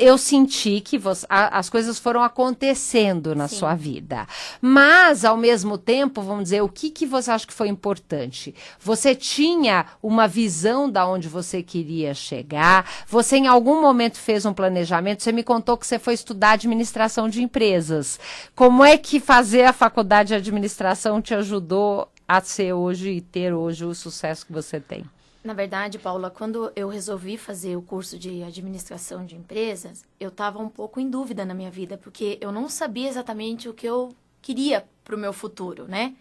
Eu 0.00 0.16
senti 0.16 0.80
que 0.80 0.96
você- 0.96 1.26
as 1.28 1.68
coisas 1.68 1.98
foram 1.98 2.22
acontecendo 2.22 3.34
na 3.34 3.48
sua 3.48 3.74
vida. 3.74 4.26
Mas, 4.60 5.24
ao 5.24 5.36
mesmo 5.36 5.76
tempo, 5.76 6.22
vamos 6.22 6.44
dizer, 6.44 6.62
o 6.62 6.68
que, 6.68 6.88
que 6.88 7.04
você 7.04 7.32
acha 7.32 7.46
que 7.46 7.52
foi 7.52 7.66
importante? 7.68 8.54
Você 8.78 9.12
tinha 9.14 9.86
uma 10.00 10.28
visão 10.28 10.88
da 10.88 11.06
onde 11.06 11.28
você 11.28 11.64
queria 11.64 12.14
chegar? 12.14 12.88
Você, 13.08 13.36
em 13.38 13.48
algum 13.48 13.80
momento, 13.80 14.18
fez 14.18 14.46
um 14.46 14.54
planejamento? 14.54 15.22
Você 15.24 15.32
me 15.32 15.42
contou 15.42 15.76
que 15.76 15.86
você 15.86 15.98
foi 15.98 16.14
estudar 16.14 16.52
administração 16.52 17.28
de 17.28 17.42
empresas. 17.42 18.20
Como 18.54 18.84
é 18.84 18.96
que 18.96 19.18
fazer 19.18 19.64
a 19.64 19.72
faculdade 19.72 20.28
de 20.28 20.34
administração 20.34 21.20
te 21.20 21.34
ajudou 21.34 22.08
a 22.28 22.40
ser 22.40 22.72
hoje 22.72 23.10
e 23.10 23.20
ter 23.20 23.52
hoje 23.52 23.84
o 23.84 23.94
sucesso 23.94 24.46
que 24.46 24.52
você 24.52 24.78
tem? 24.78 25.04
Na 25.46 25.54
verdade, 25.54 25.96
Paula, 25.96 26.28
quando 26.28 26.72
eu 26.74 26.88
resolvi 26.88 27.38
fazer 27.38 27.76
o 27.76 27.80
curso 27.82 28.18
de 28.18 28.42
administração 28.42 29.24
de 29.24 29.36
empresas, 29.36 30.04
eu 30.18 30.28
estava 30.28 30.58
um 30.58 30.68
pouco 30.68 30.98
em 30.98 31.08
dúvida 31.08 31.44
na 31.44 31.54
minha 31.54 31.70
vida, 31.70 31.96
porque 31.96 32.36
eu 32.40 32.50
não 32.50 32.68
sabia 32.68 33.08
exatamente 33.08 33.68
o 33.68 33.72
que 33.72 33.86
eu 33.86 34.12
queria 34.42 34.84
para 35.04 35.14
o 35.14 35.18
meu 35.18 35.32
futuro, 35.32 35.86
né? 35.86 36.14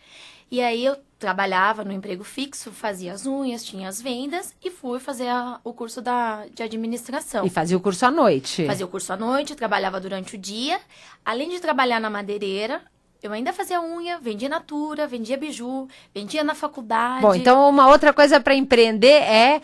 E 0.52 0.62
aí 0.62 0.86
eu 0.86 0.96
trabalhava 1.18 1.84
no 1.84 1.92
emprego 1.92 2.24
fixo, 2.24 2.72
fazia 2.72 3.14
as 3.14 3.26
unhas, 3.26 3.66
tinha 3.66 3.90
as 3.90 4.00
vendas 4.00 4.54
e 4.64 4.70
fui 4.70 5.00
fazer 5.00 5.28
a- 5.28 5.60
o 5.64 5.74
curso 5.74 6.04
da, 6.04 6.46
de 6.54 6.62
administração. 6.62 7.44
E 7.48 7.50
fazia 7.50 7.76
o 7.76 7.80
curso 7.80 8.06
à 8.06 8.12
noite. 8.12 8.64
Fazia 8.68 8.86
o 8.86 8.90
curso 8.90 9.12
à 9.12 9.18
noite, 9.18 9.56
trabalhava 9.56 10.00
durante 10.00 10.36
o 10.36 10.38
dia. 10.38 10.80
Além 11.26 11.50
de 11.50 11.60
trabalhar 11.60 12.00
na 12.00 12.12
madeireira, 12.12 12.80
eu 13.26 13.34
ainda 13.34 13.52
fazia 13.54 13.82
unha, 13.82 14.18
vendia 14.20 14.48
natura, 14.50 15.08
vendia 15.08 15.38
biju, 15.38 15.88
vendia 16.14 16.44
na 16.44 16.54
faculdade. 16.54 17.22
Bom, 17.22 17.34
então 17.36 17.70
uma 17.70 17.88
outra 17.88 18.14
coisa 18.14 18.40
para 18.40 18.56
empreender 18.56 19.08
é 19.24 19.62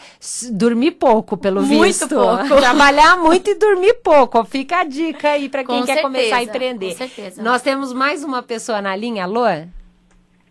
dormir 0.52 0.92
pouco, 0.92 1.38
pelo 1.38 1.62
Muito 1.62 1.84
visto. 1.84 2.10
pouco. 2.10 2.48
Trabalhar 2.60 3.18
muito 3.18 3.50
e 3.50 3.56
dormir 3.56 3.94
pouco. 4.04 4.44
Fica 4.46 4.80
a 4.80 4.84
dica 4.84 5.30
aí 5.32 5.48
para 5.50 5.64
quem 5.64 5.80
Com 5.80 5.86
quer 5.86 6.02
começar 6.02 6.36
a 6.36 6.40
certeza, 6.40 6.44
empreender. 6.58 6.90
com 6.92 6.98
certeza. 6.98 7.42
Nós 7.44 7.62
temos 7.62 7.94
mais 7.94 8.24
uma 8.24 8.42
pessoa 8.42 8.82
na 8.82 8.96
linha, 8.96 9.24
alô? 9.26 9.46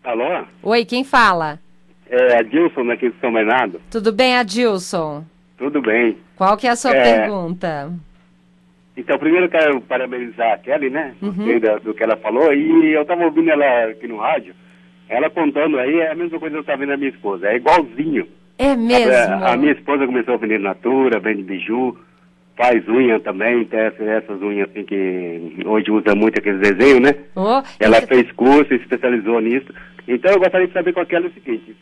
Alô? 0.03 0.45
Oi, 0.63 0.85
quem 0.85 1.03
fala? 1.03 1.59
É 2.09 2.39
Adilson 2.39 2.89
aqui 2.91 3.09
de 3.09 3.19
São 3.19 3.31
Bernardo. 3.31 3.81
Tudo 3.89 4.11
bem, 4.11 4.35
Adilson? 4.37 5.23
Tudo 5.57 5.81
bem. 5.81 6.17
Qual 6.35 6.57
que 6.57 6.67
é 6.67 6.71
a 6.71 6.75
sua 6.75 6.91
É. 6.95 7.03
pergunta? 7.19 7.93
Então, 8.95 9.17
primeiro 9.17 9.45
eu 9.45 9.49
quero 9.49 9.81
parabenizar 9.81 10.53
a 10.53 10.57
Kelly, 10.57 10.89
né? 10.89 11.13
Uhum. 11.21 11.31
Gostei 11.31 11.59
do 11.59 11.93
que 11.93 12.03
ela 12.03 12.17
falou. 12.17 12.53
E 12.53 12.93
eu 12.93 13.05
tava 13.05 13.23
ouvindo 13.23 13.49
ela 13.49 13.85
aqui 13.85 14.07
no 14.07 14.17
rádio. 14.17 14.53
Ela 15.07 15.29
contando 15.29 15.79
aí, 15.79 15.99
é 15.99 16.11
a 16.11 16.15
mesma 16.15 16.39
coisa 16.39 16.55
que 16.55 16.59
eu 16.59 16.63
tava 16.65 16.79
vendo 16.79 16.93
a 16.93 16.97
minha 16.97 17.09
esposa. 17.09 17.47
É 17.47 17.55
igualzinho. 17.55 18.27
É 18.57 18.75
mesmo? 18.75 19.11
A, 19.11 19.53
a 19.53 19.57
minha 19.57 19.71
esposa 19.71 20.05
começou 20.05 20.35
a 20.35 20.37
vender 20.37 20.59
natura, 20.59 21.19
vende 21.19 21.41
biju, 21.43 21.97
faz 22.55 22.87
unha 22.87 23.19
também, 23.19 23.65
tem 23.65 23.79
essas, 23.79 24.41
unhas 24.41 24.69
assim 24.69 24.83
que 24.83 25.57
hoje 25.65 25.89
usa 25.89 26.13
muito 26.13 26.37
aqueles 26.37 26.59
desenhos, 26.59 27.01
né? 27.01 27.15
Ô, 27.35 27.63
Ela 27.79 27.97
e- 27.97 28.07
fez 28.07 28.31
curso, 28.33 28.67
se 28.67 28.75
especializou 28.75 29.39
nisso. 29.39 29.73
Então 30.07 30.31
eu 30.33 30.39
gostaria 30.39 30.67
de 30.67 30.73
saber 30.73 30.93
com 30.93 30.99
a 30.99 31.05
Kelly 31.05 31.27
o 31.27 31.33
seguinte. 31.33 31.75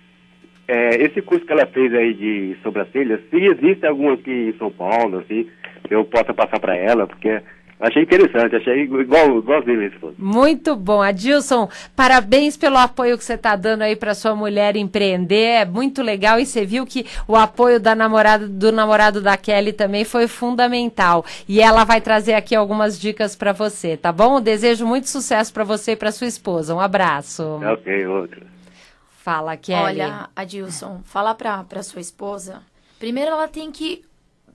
É, 0.69 1.01
esse 1.03 1.21
curso 1.21 1.45
que 1.45 1.51
ela 1.51 1.65
fez 1.65 1.91
aí 1.93 2.13
de 2.13 2.55
sobrancelha, 2.61 3.19
se 3.29 3.37
existe 3.37 3.85
algum 3.87 4.13
aqui 4.13 4.49
em 4.49 4.57
São 4.57 4.69
Paulo, 4.69 5.17
assim, 5.19 5.49
que 5.87 5.95
eu 5.95 6.05
possa 6.05 6.31
passar 6.33 6.59
para 6.59 6.75
ela, 6.75 7.07
porque 7.07 7.41
Achei 7.81 8.03
interessante, 8.03 8.57
achei 8.57 8.81
igual, 8.83 9.37
igualzinho 9.37 9.81
isso. 9.83 10.13
Muito 10.17 10.75
bom. 10.75 11.01
Adilson, 11.01 11.69
parabéns 11.95 12.57
pelo 12.57 12.75
apoio 12.75 13.17
que 13.17 13.23
você 13.23 13.35
está 13.35 13.55
dando 13.55 13.83
aí 13.83 13.95
para 13.95 14.13
sua 14.13 14.35
mulher 14.35 14.75
empreender. 14.75 15.61
É 15.61 15.65
muito 15.65 16.01
legal 16.01 16.37
e 16.41 16.45
você 16.45 16.65
viu 16.65 16.85
que 16.85 17.05
o 17.25 17.37
apoio 17.37 17.79
da 17.79 17.95
namorada, 17.95 18.45
do 18.49 18.69
namorado 18.73 19.21
da 19.21 19.37
Kelly 19.37 19.71
também 19.71 20.03
foi 20.03 20.27
fundamental. 20.27 21.23
E 21.47 21.61
ela 21.61 21.85
vai 21.85 22.01
trazer 22.01 22.33
aqui 22.33 22.53
algumas 22.53 22.99
dicas 22.99 23.33
para 23.33 23.53
você, 23.53 23.95
tá 23.95 24.11
bom? 24.11 24.41
desejo 24.41 24.85
muito 24.85 25.07
sucesso 25.07 25.53
para 25.53 25.63
você 25.63 25.93
e 25.93 25.95
para 25.95 26.11
sua 26.11 26.27
esposa. 26.27 26.75
Um 26.75 26.81
abraço. 26.81 27.61
Ok, 27.63 28.05
outro. 28.07 28.58
Fala, 29.23 29.57
Kelly. 29.57 30.01
Olha, 30.01 30.29
Adilson, 30.33 31.01
fala 31.03 31.35
para 31.35 31.83
sua 31.83 31.99
esposa. 31.99 32.63
Primeiro 32.97 33.31
ela 33.31 33.49
tem 33.49 33.69
que 33.69 34.05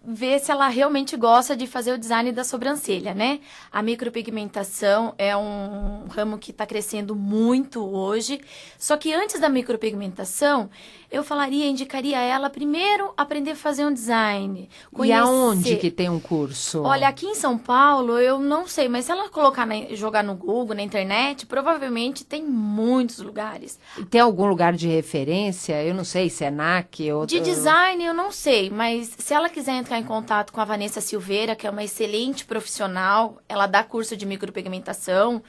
ver 0.07 0.39
se 0.39 0.51
ela 0.51 0.69
realmente 0.69 1.17
gosta 1.17 1.57
de 1.57 1.67
fazer 1.67 1.93
o 1.93 1.99
design 1.99 2.31
da 2.33 2.45
sobrancelha, 2.45 3.15
né? 3.15 3.41
A 3.73 3.83
micropigmentação 3.83 5.15
é 5.17 5.37
um 5.37 6.07
ramo 6.09 6.39
que 6.39 6.51
está 6.51 6.67
crescendo 6.67 7.17
muito 7.17 7.85
hoje. 7.85 8.41
Só 8.79 8.97
que 8.97 9.13
antes 9.13 9.41
da 9.41 9.49
micropigmentação, 9.49 10.69
eu 11.11 11.23
falaria, 11.23 11.67
indicaria 11.67 12.19
ela 12.19 12.51
primeiro 12.51 13.13
aprender 13.17 13.53
a 13.53 13.57
fazer 13.57 13.87
um 13.87 13.93
design. 13.93 14.69
Conhecer. 14.93 15.17
E 15.17 15.21
aonde 15.21 15.77
que 15.77 15.91
tem 15.91 16.11
um 16.11 16.21
curso? 16.21 16.83
Olha, 16.83 17.09
aqui 17.09 17.27
em 17.27 17.35
São 17.35 17.57
Paulo, 17.57 18.19
eu 18.19 18.39
não 18.39 18.67
sei, 18.67 18.89
mas 18.89 19.07
se 19.07 19.13
ela 19.13 19.29
colocar 19.29 19.65
na, 19.65 19.95
jogar 19.95 20.23
no 20.23 20.35
Google, 20.35 20.75
na 20.75 20.83
internet, 20.83 21.47
provavelmente 21.47 22.25
tem 22.25 22.43
muitos 22.45 23.19
lugares. 23.19 23.79
Tem 24.11 24.21
algum 24.21 24.47
lugar 24.47 24.73
de 24.73 24.89
referência? 24.89 25.83
Eu 25.83 25.95
não 25.95 26.05
sei, 26.05 26.29
Senac 26.29 27.11
ou 27.13 27.27
De 27.27 27.41
design 27.41 28.05
eu 28.05 28.15
não 28.15 28.31
sei, 28.31 28.69
mas 28.69 29.13
se 29.17 29.33
ela 29.33 29.49
quiser 29.49 29.73
entrar 29.73 29.94
em 29.99 30.05
contato 30.05 30.53
com 30.53 30.61
a 30.61 30.65
Vanessa 30.65 31.01
Silveira, 31.01 31.57
que 31.57 31.67
é 31.67 31.71
uma 31.71 31.85
excelente 31.85 32.45
profissional, 32.45 33.39
ela 33.49 33.67
dá 33.67 33.83
curso 33.83 34.17
de 34.17 34.27
micropigmentação. 34.27 35.43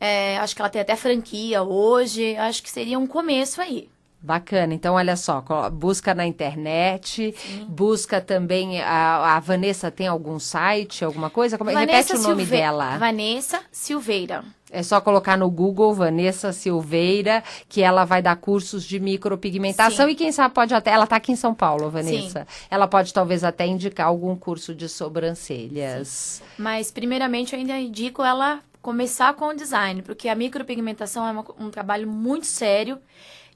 É, 0.00 0.36
acho 0.38 0.54
que 0.56 0.60
ela 0.60 0.68
tem 0.68 0.82
até 0.82 0.96
franquia 0.96 1.62
hoje. 1.62 2.36
Acho 2.36 2.62
que 2.62 2.70
seria 2.70 2.98
um 2.98 3.06
começo 3.06 3.60
aí. 3.60 3.88
Bacana. 4.20 4.72
Então, 4.72 4.94
olha 4.94 5.16
só, 5.16 5.44
busca 5.72 6.14
na 6.14 6.24
internet, 6.24 7.34
Sim. 7.36 7.66
busca 7.68 8.20
também. 8.20 8.80
A, 8.80 9.36
a, 9.36 9.40
Vanessa 9.40 9.90
tem 9.90 10.06
algum 10.06 10.38
site, 10.38 11.04
alguma 11.04 11.28
coisa? 11.28 11.58
Como, 11.58 11.70
repete 11.70 12.12
o 12.12 12.18
nome 12.20 12.42
Silve... 12.42 12.56
dela. 12.56 12.98
Vanessa 12.98 13.60
Silveira. 13.72 14.44
É 14.72 14.82
só 14.82 15.00
colocar 15.02 15.36
no 15.36 15.50
Google 15.50 15.92
Vanessa 15.92 16.50
Silveira, 16.50 17.44
que 17.68 17.82
ela 17.82 18.06
vai 18.06 18.22
dar 18.22 18.36
cursos 18.36 18.84
de 18.84 18.98
micropigmentação 18.98 20.06
Sim. 20.06 20.12
e 20.12 20.14
quem 20.14 20.32
sabe 20.32 20.54
pode 20.54 20.74
até. 20.74 20.90
Ela 20.92 21.04
está 21.04 21.16
aqui 21.16 21.30
em 21.30 21.36
São 21.36 21.54
Paulo, 21.54 21.90
Vanessa. 21.90 22.46
Sim. 22.48 22.66
Ela 22.70 22.88
pode 22.88 23.12
talvez 23.12 23.44
até 23.44 23.66
indicar 23.66 24.06
algum 24.06 24.34
curso 24.34 24.74
de 24.74 24.88
sobrancelhas. 24.88 26.08
Sim. 26.08 26.44
Mas, 26.56 26.90
primeiramente, 26.90 27.52
eu 27.52 27.58
ainda 27.58 27.78
indico 27.78 28.22
ela 28.22 28.60
começar 28.80 29.34
com 29.34 29.48
o 29.48 29.54
design, 29.54 30.00
porque 30.00 30.28
a 30.28 30.34
micropigmentação 30.34 31.26
é 31.26 31.30
uma, 31.30 31.44
um 31.60 31.70
trabalho 31.70 32.08
muito 32.08 32.46
sério 32.46 32.98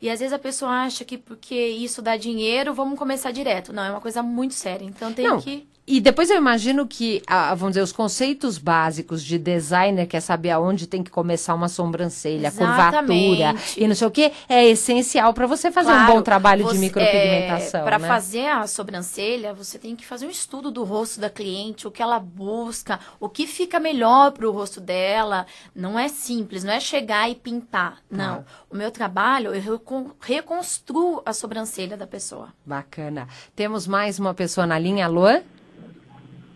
e 0.00 0.10
às 0.10 0.20
vezes 0.20 0.32
a 0.32 0.38
pessoa 0.38 0.70
acha 0.70 1.04
que 1.04 1.16
porque 1.16 1.54
isso 1.54 2.02
dá 2.02 2.16
dinheiro, 2.16 2.74
vamos 2.74 2.98
começar 2.98 3.30
direto. 3.30 3.72
Não, 3.72 3.82
é 3.82 3.90
uma 3.90 4.00
coisa 4.00 4.22
muito 4.22 4.54
séria. 4.54 4.84
Então 4.84 5.12
tem 5.12 5.26
Não, 5.26 5.40
que. 5.40 5.66
E 5.86 6.00
depois 6.00 6.28
eu 6.30 6.36
imagino 6.36 6.84
que, 6.84 7.22
vamos 7.50 7.68
dizer, 7.68 7.82
os 7.82 7.92
conceitos 7.92 8.58
básicos 8.58 9.22
de 9.22 9.38
designer, 9.38 10.06
que 10.06 10.16
é 10.16 10.20
saber 10.20 10.50
aonde 10.50 10.84
tem 10.86 11.00
que 11.00 11.10
começar 11.12 11.54
uma 11.54 11.68
sobrancelha, 11.68 12.48
Exatamente. 12.48 13.36
curvatura 13.36 13.54
e 13.76 13.86
não 13.86 13.94
sei 13.94 14.06
o 14.06 14.10
que, 14.10 14.32
é 14.48 14.66
essencial 14.66 15.32
para 15.32 15.46
você 15.46 15.70
fazer 15.70 15.90
claro, 15.90 16.12
um 16.12 16.16
bom 16.16 16.22
trabalho 16.22 16.64
você, 16.64 16.74
de 16.74 16.80
micropigmentação. 16.80 17.82
É, 17.82 17.84
para 17.84 17.98
né? 18.00 18.08
fazer 18.08 18.48
a 18.48 18.66
sobrancelha, 18.66 19.54
você 19.54 19.78
tem 19.78 19.94
que 19.94 20.04
fazer 20.04 20.26
um 20.26 20.30
estudo 20.30 20.72
do 20.72 20.82
rosto 20.82 21.20
da 21.20 21.30
cliente, 21.30 21.86
o 21.86 21.90
que 21.90 22.02
ela 22.02 22.18
busca, 22.18 22.98
o 23.20 23.28
que 23.28 23.46
fica 23.46 23.78
melhor 23.78 24.32
para 24.32 24.48
o 24.48 24.50
rosto 24.50 24.80
dela. 24.80 25.46
Não 25.72 25.96
é 25.96 26.08
simples, 26.08 26.64
não 26.64 26.72
é 26.72 26.80
chegar 26.80 27.30
e 27.30 27.36
pintar. 27.36 27.98
Não. 28.10 28.44
O 28.68 28.76
meu 28.76 28.90
trabalho, 28.90 29.54
eu 29.54 29.80
reconstruo 30.20 31.22
a 31.24 31.32
sobrancelha 31.32 31.96
da 31.96 32.08
pessoa. 32.08 32.52
Bacana. 32.64 33.28
Temos 33.54 33.86
mais 33.86 34.18
uma 34.18 34.34
pessoa 34.34 34.66
na 34.66 34.78
linha, 34.78 35.06
Alô? 35.06 35.26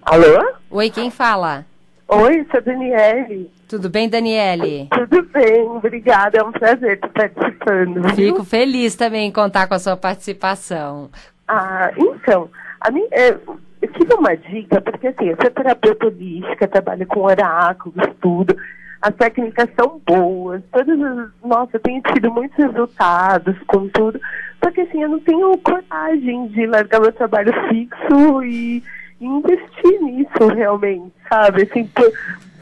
Alô? 0.02 0.54
Oi, 0.70 0.90
quem 0.90 1.10
fala? 1.10 1.64
Oi, 2.08 2.46
sou 2.50 2.58
a 2.58 2.60
Daniele. 2.60 3.50
Tudo 3.68 3.88
bem, 3.88 4.08
Daniele? 4.08 4.88
Tudo 4.90 5.22
bem, 5.32 5.62
obrigada. 5.62 6.38
É 6.38 6.42
um 6.42 6.50
prazer 6.50 6.94
estar 6.94 7.08
participando. 7.08 8.02
Viu? 8.14 8.34
Fico 8.34 8.44
feliz 8.44 8.96
também 8.96 9.28
em 9.28 9.32
contar 9.32 9.68
com 9.68 9.74
a 9.74 9.78
sua 9.78 9.96
participação. 9.96 11.10
Ah, 11.46 11.92
então, 11.96 12.50
a 12.80 12.90
mim, 12.90 13.06
é, 13.12 13.30
eu 13.82 13.88
queria 13.88 14.16
uma 14.16 14.36
dica, 14.36 14.80
porque 14.80 15.08
assim, 15.08 15.26
eu 15.26 15.36
sou 15.40 15.50
terapeuta 15.50 16.06
holística, 16.06 16.66
trabalho 16.66 17.06
com 17.06 17.20
oráculos, 17.20 18.08
tudo. 18.20 18.56
As 19.00 19.14
técnicas 19.14 19.68
são 19.78 20.00
boas, 20.04 20.62
todas 20.72 21.00
as, 21.00 21.28
nossa, 21.42 21.70
eu 21.76 21.80
tenho 21.80 22.02
tido 22.02 22.30
muitos 22.30 22.56
resultados 22.56 23.56
com 23.66 23.88
tudo. 23.88 24.20
Só 24.62 24.70
que 24.70 24.80
assim, 24.82 25.02
eu 25.02 25.08
não 25.08 25.20
tenho 25.20 25.56
coragem 25.58 26.48
de 26.48 26.66
largar 26.66 27.00
meu 27.00 27.12
trabalho 27.12 27.52
fixo 27.68 28.42
e 28.42 28.82
investir 29.20 30.00
nisso 30.00 30.46
realmente, 30.54 31.12
sabe? 31.28 31.62
Assim, 31.62 31.88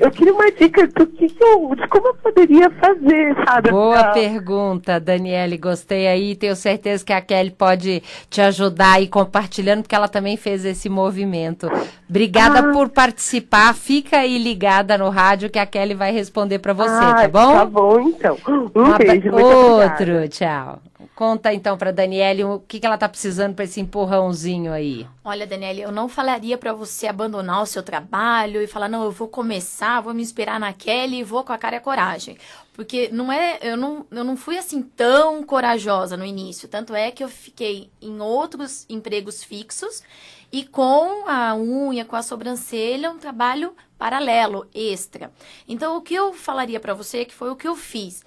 eu 0.01 0.11
queria 0.11 0.33
uma 0.33 0.51
dica 0.51 0.87
do 0.87 1.07
que, 1.07 1.29
que 1.29 1.42
eu, 1.42 1.75
de 1.75 1.87
como 1.88 2.09
eu 2.09 2.14
poderia 2.14 2.71
fazer, 2.71 3.35
sabe? 3.44 3.71
Boa 3.71 3.99
pra... 3.99 4.12
pergunta, 4.12 5.01
Daniele. 5.01 5.57
Gostei 5.57 6.07
aí. 6.07 6.37
Tenho 6.37 6.55
certeza 6.55 7.05
que 7.05 7.12
a 7.12 7.21
Kelly 7.21 7.51
pode 7.51 8.03
te 8.31 8.40
ajudar 8.40 8.94
aí 8.94 9.09
compartilhando, 9.09 9.83
porque 9.83 9.94
ela 9.94 10.09
também 10.09 10.37
fez 10.37 10.64
esse 10.64 10.88
movimento. 10.88 11.68
Obrigada 12.09 12.61
ah. 12.61 12.73
por 12.73 12.88
participar. 12.88 13.75
Fica 13.75 14.18
aí 14.18 14.38
ligada 14.38 14.97
no 14.97 15.09
rádio 15.11 15.51
que 15.51 15.59
a 15.59 15.66
Kelly 15.66 15.94
vai 15.94 16.12
responder 16.12 16.61
para 16.61 16.73
você, 16.73 17.05
ah, 17.05 17.14
tá 17.14 17.29
bom? 17.29 17.53
Tá 17.55 17.64
bom, 17.64 18.01
então. 18.01 18.37
Um, 18.49 18.81
um 18.81 18.99
beijo. 18.99 19.33
Outro, 19.33 20.03
obrigada. 20.03 20.29
tchau. 20.29 20.79
Conta 21.14 21.54
então 21.54 21.78
para 21.78 21.92
Daniele 21.92 22.42
o 22.42 22.58
que, 22.58 22.80
que 22.80 22.87
ela 22.87 22.98
tá 22.98 23.08
precisando 23.08 23.54
para 23.54 23.64
esse 23.64 23.80
empurrãozinho 23.80 24.72
aí. 24.72 25.06
Olha, 25.24 25.46
Daniele, 25.46 25.82
eu 25.82 25.92
não 25.92 26.08
falaria 26.08 26.58
para 26.58 26.72
você 26.72 27.06
abandonar 27.06 27.62
o 27.62 27.66
seu 27.66 27.84
trabalho 27.84 28.61
e 28.61 28.66
falar, 28.66 28.88
não, 28.88 29.04
eu 29.04 29.12
vou 29.12 29.28
começar, 29.28 30.00
vou 30.00 30.12
me 30.12 30.22
inspirar 30.22 30.58
na 30.58 30.72
Kelly 30.72 31.18
e 31.18 31.24
vou 31.24 31.44
com 31.44 31.52
a 31.52 31.58
cara 31.58 31.76
e 31.76 31.78
a 31.78 31.80
coragem. 31.80 32.37
Porque 32.72 33.08
não 33.12 33.30
é, 33.30 33.58
eu 33.62 33.76
não, 33.76 34.06
eu 34.11 34.24
não 34.24 34.37
fui 34.37 34.58
assim 34.58 34.82
tão 34.82 35.42
corajosa 35.44 36.16
no 36.16 36.24
início. 36.24 36.68
Tanto 36.68 36.94
é 36.94 37.12
que 37.12 37.22
eu 37.22 37.28
fiquei 37.28 37.90
em 38.02 38.20
outros 38.20 38.84
empregos 38.88 39.44
fixos 39.44 40.02
e 40.50 40.64
com 40.64 41.28
a 41.28 41.54
unha, 41.54 42.04
com 42.04 42.16
a 42.16 42.22
sobrancelha, 42.22 43.11
um 43.11 43.18
trabalho 43.18 43.74
paralelo, 43.96 44.66
extra. 44.74 45.32
Então, 45.68 45.96
o 45.96 46.00
que 46.00 46.14
eu 46.14 46.32
falaria 46.32 46.80
para 46.80 46.94
você 46.94 47.18
é 47.18 47.24
que 47.24 47.34
foi 47.34 47.50
o 47.50 47.56
que 47.56 47.68
eu 47.68 47.76
fiz 47.76 48.24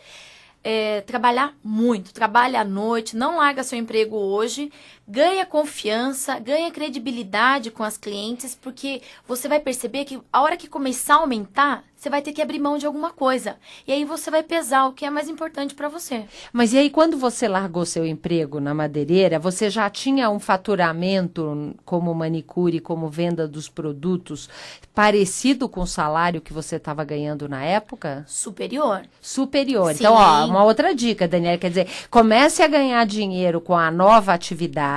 é, 0.64 1.02
trabalhar 1.02 1.56
muito, 1.64 2.14
trabalha 2.14 2.62
à 2.62 2.64
noite, 2.64 3.16
não 3.16 3.38
larga 3.38 3.64
seu 3.64 3.78
emprego 3.78 4.16
hoje, 4.16 4.72
ganha 5.12 5.46
confiança, 5.46 6.40
ganha 6.40 6.72
credibilidade 6.72 7.70
com 7.70 7.84
as 7.84 7.98
clientes, 7.98 8.58
porque 8.60 9.02
você 9.28 9.46
vai 9.50 9.60
perceber 9.60 10.06
que 10.06 10.22
a 10.32 10.42
hora 10.42 10.56
que 10.56 10.70
começar 10.70 11.16
a 11.16 11.18
aumentar, 11.18 11.84
você 12.02 12.10
vai 12.10 12.22
ter 12.22 12.32
que 12.32 12.42
abrir 12.42 12.58
mão 12.58 12.80
de 12.80 12.86
alguma 12.88 13.12
coisa. 13.12 13.58
E 13.86 13.92
aí 13.92 14.04
você 14.06 14.32
vai 14.32 14.42
pesar 14.42 14.88
o 14.88 14.94
que 14.94 15.06
é 15.06 15.10
mais 15.12 15.30
importante 15.30 15.76
para 15.76 15.88
você. 15.88 16.24
Mas 16.52 16.74
e 16.74 16.78
aí, 16.80 16.90
quando 16.90 17.16
você 17.16 17.48
largou 17.48 17.86
seu 17.86 18.08
emprego 18.08 18.60
na 18.60 18.74
madeireira, 18.74 19.38
você 19.38 19.70
já 19.70 19.88
tinha 19.88 20.28
um 20.28 20.40
faturamento 20.40 21.76
como 21.86 22.12
manicure, 22.16 22.80
como 22.80 23.08
venda 23.08 23.48
dos 23.48 23.70
produtos, 23.70 24.50
parecido 24.96 25.70
com 25.70 25.82
o 25.82 25.88
salário 25.88 26.42
que 26.42 26.52
você 26.52 26.78
estava 26.78 27.04
ganhando 27.04 27.48
na 27.48 27.64
época? 27.64 28.26
Superior. 28.28 29.04
Superior. 29.22 29.94
Sim. 29.94 30.00
Então, 30.00 30.16
ó, 30.16 30.46
uma 30.48 30.64
outra 30.64 30.96
dica, 30.96 31.28
Daniela, 31.28 31.60
quer 31.60 31.70
dizer, 31.70 31.88
comece 32.10 32.64
a 32.64 32.68
ganhar 32.68 33.06
dinheiro 33.06 33.62
com 33.62 33.78
a 33.78 33.92
nova 33.92 34.34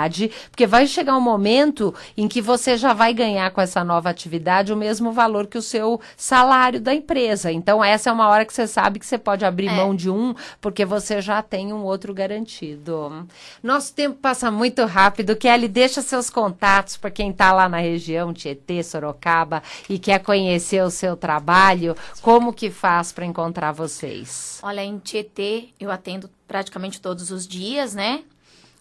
atividade, 0.05 0.31
porque 0.51 0.67
vai 0.67 0.87
chegar 0.87 1.17
um 1.17 1.21
momento 1.21 1.95
em 2.17 2.29
que 2.29 2.41
você 2.41 2.77
já 2.77 2.93
vai 2.93 3.13
ganhar 3.13 3.51
com 3.51 3.61
essa 3.61 3.83
nova 3.83 4.11
atividade 4.11 4.73
o 4.73 4.77
mesmo 4.77 5.13
valor 5.13 5.47
que 5.47 5.59
o 5.59 5.63
seu 5.63 6.01
salário 6.17 6.81
da 6.81 6.95
empresa. 6.95 7.51
Então, 7.51 7.83
essa 7.83 8.11
é 8.11 8.13
uma 8.13 8.29
hora 8.29 8.45
que 8.45 8.53
você 8.53 8.67
sabe 8.67 8.99
que 8.99 9.07
você 9.07 9.19
pode 9.19 9.45
abrir 9.45 9.69
é. 9.69 9.73
mão 9.73 9.95
de 9.95 10.11
um, 10.11 10.35
porque 10.61 10.85
você 10.85 11.21
já 11.21 11.43
tem 11.43 11.73
um 11.73 11.83
outro 11.83 12.15
garantido. 12.15 13.27
Nosso 13.63 13.93
tempo 13.95 14.17
passa 14.17 14.51
muito 14.51 14.85
rápido. 14.85 15.37
Kelly, 15.37 15.69
deixa 15.69 16.03
seus 16.03 16.31
contatos 16.31 16.97
para 16.97 17.11
quem 17.11 17.31
está 17.31 17.53
lá 17.53 17.69
na 17.69 17.79
região, 17.79 18.33
Tietê, 18.33 18.83
Sorocaba, 18.83 19.63
e 19.89 19.99
quer 19.99 20.21
conhecer 20.21 20.83
o 20.83 20.91
seu 20.91 21.17
trabalho. 21.17 21.97
Como 22.21 22.53
que 22.53 22.71
faz 22.71 23.13
para 23.13 23.25
encontrar 23.25 23.73
vocês? 23.73 24.59
Olha, 24.63 24.83
em 24.83 24.99
Tietê 24.99 25.69
eu 25.81 25.91
atendo 25.91 26.31
praticamente 26.47 27.01
todos 27.01 27.31
os 27.31 27.47
dias, 27.47 27.95
né? 27.95 28.23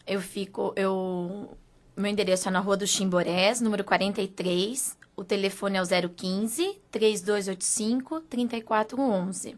Eu 0.06 0.22
fico, 0.22 0.74
eu 0.76 1.58
meu 1.96 2.12
endereço 2.12 2.48
é 2.48 2.52
na 2.52 2.60
Rua 2.60 2.76
do 2.76 2.88
Chimborés, 2.88 3.62
número 3.62 3.84
43. 3.84 4.98
O 5.16 5.24
telefone 5.24 5.78
é 5.78 5.82
o 5.82 5.86
015 5.86 6.82
3285 6.92 8.22
3411. 8.22 9.56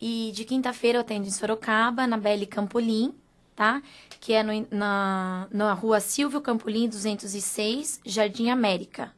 E 0.00 0.32
de 0.34 0.44
quinta-feira 0.44 0.98
eu 0.98 1.00
atendo 1.00 1.26
em 1.26 1.30
Sorocaba, 1.30 2.06
na 2.06 2.18
Belle 2.18 2.44
Campolim, 2.44 3.14
tá? 3.56 3.82
Que 4.20 4.34
é 4.34 4.42
no, 4.42 4.66
na, 4.70 5.48
na 5.50 5.72
rua 5.72 5.98
Silvio 5.98 6.40
Campolim 6.40 6.88
206, 6.88 8.00
Jardim 8.04 8.50
América. 8.50 9.14